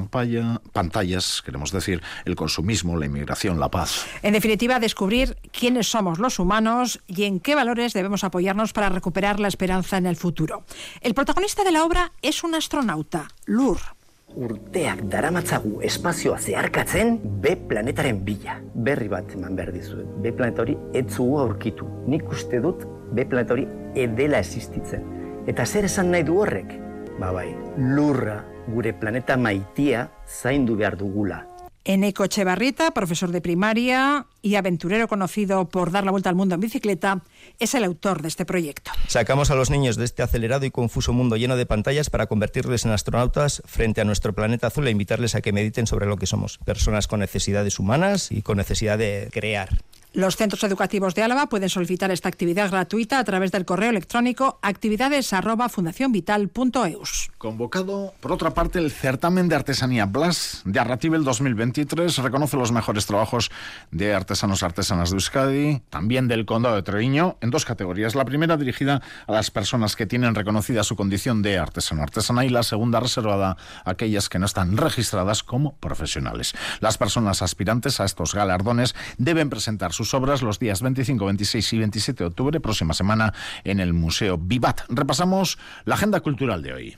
pantallas, 0.73 1.43
queremos 1.45 1.73
decir, 1.73 2.03
el 2.25 2.37
consumismo, 2.37 2.97
la 2.97 3.07
inmigración, 3.07 3.59
la 3.59 3.71
paz. 3.71 4.07
En 4.23 4.33
definitiva, 4.33 4.79
descubrir 4.79 5.37
quiénes 5.53 5.89
somos 5.89 6.19
los 6.19 6.39
humanos 6.39 7.01
y 7.07 7.25
en 7.25 7.41
qué 7.41 7.55
valores 7.55 7.93
debemos 7.93 8.25
apoyarnos 8.25 8.73
para 8.73 8.89
recuperar 8.89 9.41
la 9.41 9.49
esperanza 9.49 9.97
en 9.97 10.07
el 10.07 10.17
futuro. 10.17 10.65
El 11.01 11.15
protagonista 11.15 11.65
de 11.65 11.73
la 11.73 11.85
obra 11.85 12.13
es 12.23 12.45
un 12.45 12.55
astronauta, 12.55 13.29
Lur. 13.47 14.00
Urteak 14.39 15.01
daramatzagu 15.11 15.81
espazioa 15.83 16.37
zeharkatzen 16.39 17.17
B 17.43 17.57
planetaren 17.69 18.21
bila. 18.25 18.61
Berri 18.75 19.09
bat 19.11 19.35
eman 19.35 19.57
behar 19.59 19.73
dizuet. 19.75 20.07
B 20.23 20.31
planeta 20.37 20.63
hori 20.63 20.77
etzugu 20.95 21.41
aurkitu. 21.43 21.89
Nik 22.07 22.31
uste 22.31 22.61
dut 22.63 22.87
B 23.11 23.27
planeta 23.27 23.57
hori 23.57 23.67
edela 23.99 24.39
existitzen. 24.39 25.03
Eta 25.51 25.67
zer 25.67 25.89
esan 25.91 26.13
nahi 26.15 26.23
du 26.29 26.39
horrek? 26.39 26.77
Ba 27.19 27.33
bai, 27.35 27.49
lurra 27.77 28.39
gure 28.71 28.93
planeta 28.95 29.37
maitia 29.37 30.07
zaindu 30.27 30.77
behar 30.79 30.97
dugula. 31.01 31.43
Eneco 31.85 32.25
Echevarrita, 32.25 32.91
profesor 32.91 33.31
de 33.31 33.41
primaria 33.41 34.27
y 34.43 34.57
aventurero 34.57 35.09
conocido 35.09 35.69
por 35.69 35.91
dar 35.91 36.05
la 36.05 36.11
vuelta 36.11 36.29
al 36.29 36.35
mundo 36.35 36.55
en 36.55 36.61
bicicleta, 36.61 37.23
es 37.59 37.75
el 37.75 37.85
autor 37.85 38.23
de 38.23 38.29
este 38.29 38.45
proyecto. 38.45 38.91
Sacamos 39.07 39.51
a 39.51 39.55
los 39.55 39.71
niños 39.71 39.97
de 39.97 40.05
este 40.05 40.23
acelerado 40.23 40.67
y 40.67 40.71
confuso 40.71 41.13
mundo 41.13 41.37
lleno 41.37 41.57
de 41.57 41.67
pantallas 41.67 42.11
para 42.11 42.27
convertirles 42.27 42.85
en 42.85 42.93
astronautas 42.93 43.63
frente 43.67 44.01
a 44.01 44.05
nuestro 44.05 44.35
planeta 44.35 44.67
azul 44.67 44.87
e 44.87 44.91
invitarles 44.91 45.35
a 45.35 45.41
que 45.41 45.53
mediten 45.53 45.87
sobre 45.87 46.07
lo 46.07 46.17
que 46.17 46.27
somos, 46.27 46.59
personas 46.59 47.09
con 47.09 47.21
necesidades 47.21 47.79
humanas 47.79 48.31
y 48.31 48.43
con 48.43 48.59
necesidad 48.59 48.99
de 48.99 49.29
crear. 49.33 49.71
Los 50.13 50.37
centros 50.37 50.65
educativos 50.65 51.15
de 51.15 51.23
Álava 51.23 51.47
pueden 51.47 51.69
solicitar 51.69 52.11
esta 52.11 52.29
actividad 52.29 52.69
gratuita 52.69 53.21
a 53.21 53.25
través 53.25 53.53
del 53.53 53.65
correo 53.65 53.91
electrónico 53.91 54.59
actividades@fundacionvital.eus. 54.61 57.31
Convocado, 57.39 58.13
por 58.21 58.33
otra 58.33 58.51
parte, 58.51 58.81
el 58.81 58.91
certamen 58.91 59.49
de 59.49 59.55
artesanía 59.55 60.07
Blas 60.07 60.63
de 60.65 60.81
Arratibel 60.81 61.23
2023 61.23 62.19
reconoce 62.19 62.57
los 62.57 62.73
mejores 62.73 63.07
trabajos 63.07 63.53
de 63.93 64.13
artesanos 64.13 64.65
artesanas 64.65 65.11
de 65.11 65.17
Euskadi, 65.17 65.81
también 65.91 66.27
del 66.27 66.45
Condado 66.45 66.75
de 66.75 66.83
Treviño, 66.83 67.37
en 67.41 67.51
dos 67.51 67.65
categorías. 67.65 68.17
La 68.17 68.25
primera 68.25 68.57
dirigida 68.57 69.03
a 69.29 69.33
las 69.33 69.53
personas 69.53 69.95
que 69.95 70.07
tienen 70.07 70.35
reconocida 70.35 70.83
su 70.83 70.97
condición 70.97 71.41
de 71.43 71.57
artesano 71.57 72.03
artesana 72.03 72.45
y 72.45 72.49
la 72.49 72.65
segunda 72.65 72.99
reservada 72.99 73.57
a 73.85 73.91
aquellas 73.91 74.29
que 74.29 74.41
no 74.41 74.47
están 74.47 74.77
registradas 74.77 75.45
como 75.45 75.77
profesionales. 75.77 76.53
Las 76.81 76.99
personas 76.99 77.43
aspirantes 77.43 78.01
a 78.01 78.05
estos 78.05 78.35
galardones 78.35 78.97
deben 79.19 79.51
presentar 79.51 79.93
sus 80.01 80.15
obras 80.15 80.41
los 80.41 80.59
días 80.59 80.81
25, 80.81 81.27
26 81.27 81.73
y 81.75 81.79
27 81.79 82.25
de 82.25 82.29
octubre, 82.29 82.59
próxima 82.59 82.95
semana, 82.95 83.35
en 83.65 83.81
el 83.81 83.93
Museo 83.93 84.39
Vivat. 84.39 84.81
Repasamos 84.89 85.59
la 85.85 85.97
agenda 85.97 86.21
cultural 86.21 86.63
de 86.63 86.73
hoy. 86.73 86.97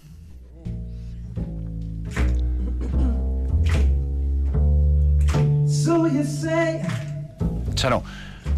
Charo, 7.74 8.04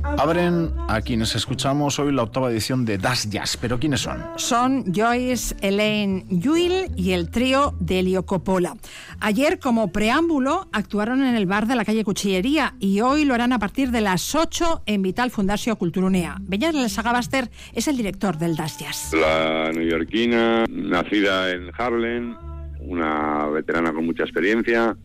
Abren 0.05 0.71
a 0.89 1.01
quienes 1.01 1.35
escuchamos 1.35 1.99
hoy 1.99 2.13
la 2.13 2.23
octava 2.23 2.51
edición 2.51 2.85
de 2.85 2.99
Das 2.99 3.31
Jazz, 3.31 3.57
pero 3.57 3.81
¿quiénes 3.81 4.03
son? 4.03 4.23
Son 4.37 4.85
Joyce, 4.93 5.57
Elaine 5.61 6.25
Yuil 6.29 6.93
y 6.95 7.13
el 7.13 7.31
trío 7.31 7.75
de 7.81 7.99
Helio 7.99 8.25
Coppola. 8.25 8.77
Ayer, 9.21 9.59
como 9.59 9.93
preámbulo, 9.93 10.69
actuaron 10.73 11.25
en 11.25 11.35
el 11.35 11.47
bar 11.47 11.67
de 11.67 11.75
la 11.75 11.85
calle 11.85 12.05
Cuchillería 12.05 12.75
y 12.79 13.01
hoy 13.01 13.25
lo 13.25 13.35
harán 13.35 13.53
a 13.55 13.59
partir 13.59 13.91
de 13.91 14.03
las 14.03 14.35
8 14.35 14.83
en 14.87 15.03
Vital 15.03 15.31
Fundación 15.31 15.77
Culturunea. 15.77 16.37
Beñat 16.43 16.75
Sagabaster 16.89 17.51
es 17.73 17.89
el 17.89 17.97
director 17.97 18.39
del 18.39 18.57
Das 18.57 18.79
Jazz. 18.79 19.15
La 19.15 19.73
neoyorquina, 19.73 20.67
nacida 20.69 21.51
en 21.51 21.71
Harlem, 21.77 22.37
una 22.81 23.47
veterana 23.49 23.93
con 23.93 24.05
mucha 24.05 24.23
experiencia, 24.23 24.97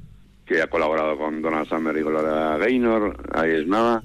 que 0.45 0.61
ha 0.61 0.67
colaborado 0.67 1.17
con 1.17 1.41
Donald 1.41 1.67
Summer 1.67 1.95
y 1.95 2.01
Gloria 2.01 2.57
Gaynor, 2.57 3.29
ahí 3.33 3.51
es 3.51 3.67
nada 3.67 4.03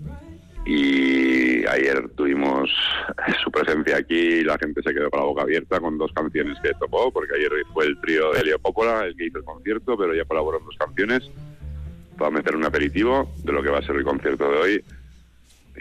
y 0.65 1.67
ayer 1.67 2.09
tuvimos 2.17 2.71
su 3.43 3.51
presencia 3.51 3.99
aquí 3.99 4.15
y 4.15 4.45
la 4.45 4.59
gente 4.59 4.83
se 4.83 4.95
quedó 4.95 5.11
con 5.11 5.21
la 5.21 5.27
boca 5.27 5.43
abierta 5.43 5.81
con 5.81 5.99
dos 5.99 6.13
canciones 6.13 6.59
que 6.63 6.73
tocó, 6.75 7.11
porque 7.13 7.35
ayer 7.37 7.51
fue 7.73 7.87
el 7.87 8.01
trío 8.01 8.33
de 8.33 8.41
Helio 8.41 8.59
Coppola 8.61 9.05
el 9.05 9.17
que 9.17 9.27
hizo 9.27 9.39
el 9.39 9.45
concierto, 9.45 9.97
pero 9.97 10.15
ya 10.15 10.25
colaboró 10.25 10.59
en 10.59 10.65
dos 10.65 10.77
canciones 10.79 11.23
para 12.17 12.31
meter 12.31 12.57
un 12.57 12.65
aperitivo 12.65 13.31
de 13.43 13.53
lo 13.53 13.63
que 13.63 13.71
va 13.71 13.79
a 13.79 13.83
ser 13.83 13.97
el 13.97 14.05
concierto 14.05 14.51
de 14.51 14.59
hoy 14.59 14.85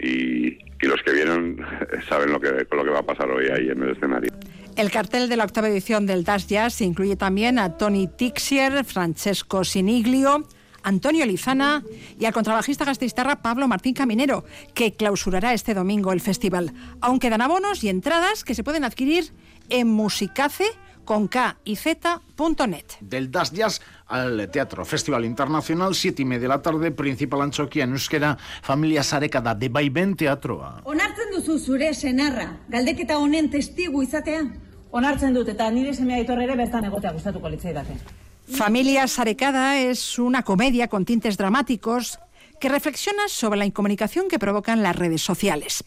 y, 0.02 0.64
los 0.84 1.00
que 1.02 1.12
vienen 1.14 1.64
saben 2.10 2.30
lo 2.30 2.38
que, 2.38 2.48
lo 2.48 2.84
que 2.84 2.90
va 2.90 2.98
a 2.98 3.02
pasar 3.02 3.30
hoy 3.30 3.46
ahí 3.46 3.70
en 3.70 3.82
el 3.82 3.90
escenario. 3.90 4.30
El 4.76 4.90
cartel 4.90 5.30
de 5.30 5.36
la 5.38 5.44
octava 5.44 5.68
edición 5.68 6.04
del 6.04 6.24
Das 6.24 6.46
Jazz 6.46 6.82
incluye 6.82 7.16
también 7.16 7.58
a 7.58 7.78
Tony 7.78 8.06
Tixier, 8.06 8.84
Francesco 8.84 9.64
Siniglio, 9.64 10.46
Antonio 10.84 11.26
Lizana 11.26 11.82
y 12.18 12.26
al 12.26 12.32
contrabajista 12.32 12.84
gastistarra 12.84 13.42
Pablo 13.42 13.66
Martín 13.66 13.94
Caminero, 13.94 14.44
que 14.74 14.92
clausurará 14.92 15.52
este 15.52 15.74
domingo 15.74 16.12
el 16.12 16.20
festival. 16.20 16.72
Aunque 17.00 17.30
dan 17.30 17.40
abonos 17.40 17.82
y 17.82 17.88
entradas 17.88 18.44
que 18.44 18.54
se 18.54 18.62
pueden 18.62 18.84
adquirir 18.84 19.32
en 19.70 19.88
musicace 19.88 20.66
con 21.04 21.28
K 21.28 21.58
y 21.64 21.76
Z.net. 21.76 22.84
Del 23.00 23.30
Das 23.30 23.52
Jazz 23.52 23.80
al 24.06 24.50
Teatro 24.50 24.84
Festival 24.84 25.24
Internacional, 25.24 25.94
siete 25.94 26.22
y 26.22 26.24
media 26.24 26.42
de 26.42 26.48
la 26.48 26.62
tarde, 26.62 26.90
principal 26.90 27.42
antzokia 27.42 27.84
en 27.84 27.92
euskera, 27.92 28.38
familia 28.62 29.02
sarekada 29.02 29.54
de 29.54 29.68
baiben 29.68 30.16
teatroa. 30.16 30.82
Onartzen 30.84 31.32
duzu 31.34 31.58
zure 31.58 31.92
senarra, 31.94 32.60
galdeketa 32.68 33.18
honen 33.18 33.50
testigu 33.50 34.02
izatea? 34.02 34.44
Onartzen 34.90 35.34
dut 35.34 35.48
eta 35.48 35.70
nire 35.70 35.94
semea 35.94 36.20
ditorrere 36.22 36.56
bertan 36.56 36.84
egotea 36.84 37.12
gustatuko 37.12 37.48
litzaidake. 37.48 38.23
Familia 38.46 39.06
Sarecada 39.06 39.80
es 39.80 40.18
una 40.18 40.42
comedia 40.42 40.88
con 40.88 41.04
tintes 41.04 41.38
dramáticos 41.38 42.18
que 42.60 42.68
reflexiona 42.68 43.26
sobre 43.28 43.58
la 43.58 43.64
incomunicación 43.64 44.28
que 44.28 44.38
provocan 44.38 44.82
las 44.82 44.96
redes 44.96 45.22
sociales. 45.22 45.82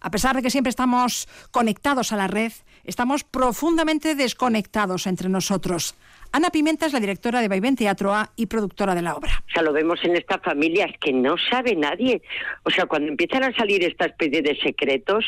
A 0.00 0.10
pesar 0.10 0.34
de 0.36 0.42
que 0.42 0.50
siempre 0.50 0.70
estamos 0.70 1.28
conectados 1.50 2.12
a 2.12 2.16
la 2.16 2.26
red, 2.26 2.52
estamos 2.84 3.24
profundamente 3.24 4.14
desconectados 4.14 5.06
entre 5.06 5.28
nosotros. 5.28 5.96
Ana 6.32 6.50
Pimenta 6.50 6.86
es 6.86 6.92
la 6.92 7.00
directora 7.00 7.40
de 7.40 7.48
Vaivén 7.48 7.76
Teatro 7.76 8.14
A 8.14 8.30
y 8.36 8.46
productora 8.46 8.94
de 8.94 9.02
la 9.02 9.14
obra. 9.14 9.42
O 9.48 9.52
sea, 9.52 9.62
lo 9.62 9.72
vemos 9.72 9.98
en 10.02 10.16
estas 10.16 10.40
familias 10.42 10.90
que 11.00 11.12
no 11.12 11.36
sabe 11.50 11.74
nadie. 11.74 12.22
O 12.64 12.70
sea, 12.70 12.86
cuando 12.86 13.08
empiezan 13.08 13.44
a 13.44 13.54
salir 13.54 13.84
esta 13.84 14.06
especie 14.06 14.40
de 14.40 14.56
secretos, 14.62 15.26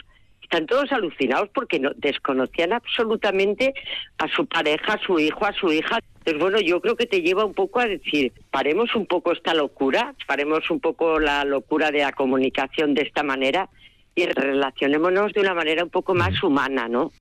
están 0.50 0.66
todos 0.66 0.90
alucinados 0.90 1.48
porque 1.54 1.78
no, 1.78 1.92
desconocían 1.96 2.72
absolutamente 2.72 3.72
a 4.18 4.26
su 4.26 4.46
pareja, 4.46 4.94
a 4.94 4.98
su 4.98 5.20
hijo, 5.20 5.46
a 5.46 5.52
su 5.52 5.72
hija. 5.72 6.00
Entonces, 6.18 6.42
bueno, 6.42 6.58
yo 6.58 6.80
creo 6.80 6.96
que 6.96 7.06
te 7.06 7.22
lleva 7.22 7.44
un 7.44 7.54
poco 7.54 7.78
a 7.78 7.86
decir, 7.86 8.32
paremos 8.50 8.96
un 8.96 9.06
poco 9.06 9.30
esta 9.30 9.54
locura, 9.54 10.12
paremos 10.26 10.68
un 10.68 10.80
poco 10.80 11.20
la 11.20 11.44
locura 11.44 11.92
de 11.92 12.00
la 12.00 12.10
comunicación 12.10 12.94
de 12.94 13.02
esta 13.02 13.22
manera 13.22 13.68
y 14.16 14.26
relacionémonos 14.26 15.32
de 15.34 15.40
una 15.40 15.54
manera 15.54 15.84
un 15.84 15.90
poco 15.90 16.14
más 16.14 16.42
humana, 16.42 16.88
¿no? 16.88 17.12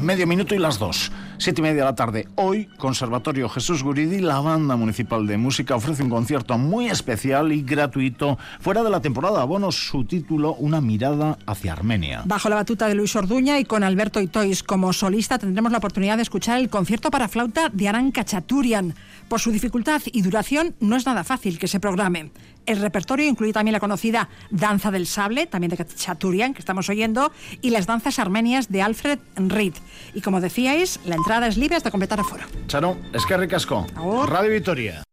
Medio 0.00 0.28
minuto 0.28 0.54
y 0.54 0.58
las 0.58 0.78
dos. 0.78 1.10
Siete 1.38 1.60
y 1.60 1.62
media 1.62 1.76
de 1.76 1.84
la 1.84 1.94
tarde. 1.94 2.28
Hoy, 2.36 2.66
Conservatorio 2.78 3.48
Jesús 3.50 3.82
Guridi, 3.82 4.20
la 4.20 4.40
banda 4.40 4.74
municipal 4.74 5.26
de 5.26 5.36
música, 5.36 5.76
ofrece 5.76 6.02
un 6.02 6.08
concierto 6.08 6.56
muy 6.56 6.88
especial 6.88 7.52
y 7.52 7.62
gratuito, 7.62 8.38
fuera 8.58 8.82
de 8.82 8.88
la 8.90 9.00
temporada. 9.00 9.42
Abonos, 9.42 9.76
su 9.76 10.04
título, 10.04 10.54
Una 10.54 10.80
mirada 10.80 11.36
hacia 11.46 11.74
Armenia. 11.74 12.22
Bajo 12.24 12.48
la 12.48 12.56
batuta 12.56 12.88
de 12.88 12.94
Luis 12.94 13.14
Orduña 13.16 13.58
y 13.58 13.64
con 13.64 13.84
Alberto 13.84 14.20
Itois 14.20 14.62
como 14.62 14.94
solista, 14.94 15.38
tendremos 15.38 15.72
la 15.72 15.78
oportunidad 15.78 16.16
de 16.16 16.22
escuchar 16.22 16.58
el 16.58 16.70
concierto 16.70 17.10
para 17.10 17.28
flauta 17.28 17.68
de 17.68 17.88
Aran 17.88 18.12
Cachaturian. 18.12 18.94
Por 19.28 19.40
su 19.40 19.50
dificultad 19.50 20.00
y 20.06 20.22
duración, 20.22 20.74
no 20.80 20.96
es 20.96 21.04
nada 21.04 21.22
fácil 21.22 21.58
que 21.58 21.68
se 21.68 21.80
programe. 21.80 22.30
El 22.66 22.80
repertorio 22.80 23.28
incluye 23.28 23.52
también 23.52 23.72
la 23.72 23.80
conocida 23.80 24.28
Danza 24.50 24.90
del 24.90 25.06
Sable, 25.06 25.46
también 25.46 25.70
de 25.70 25.84
Chaturian, 25.84 26.52
que 26.52 26.58
estamos 26.58 26.88
oyendo, 26.88 27.30
y 27.62 27.70
las 27.70 27.86
danzas 27.86 28.18
armenias 28.18 28.68
de 28.68 28.82
Alfred 28.82 29.20
Reed. 29.36 29.74
Y 30.14 30.20
como 30.20 30.40
decíais, 30.40 30.98
la 31.04 31.14
Entradas 31.26 31.56
libres 31.56 31.82
de 31.82 31.90
completar 31.90 32.20
aforo. 32.20 32.44
Charo, 32.68 32.96
eskerrik 33.12 33.50
ricasco. 33.50 33.84
Radio 34.30 34.52
Vitoria. 34.52 35.06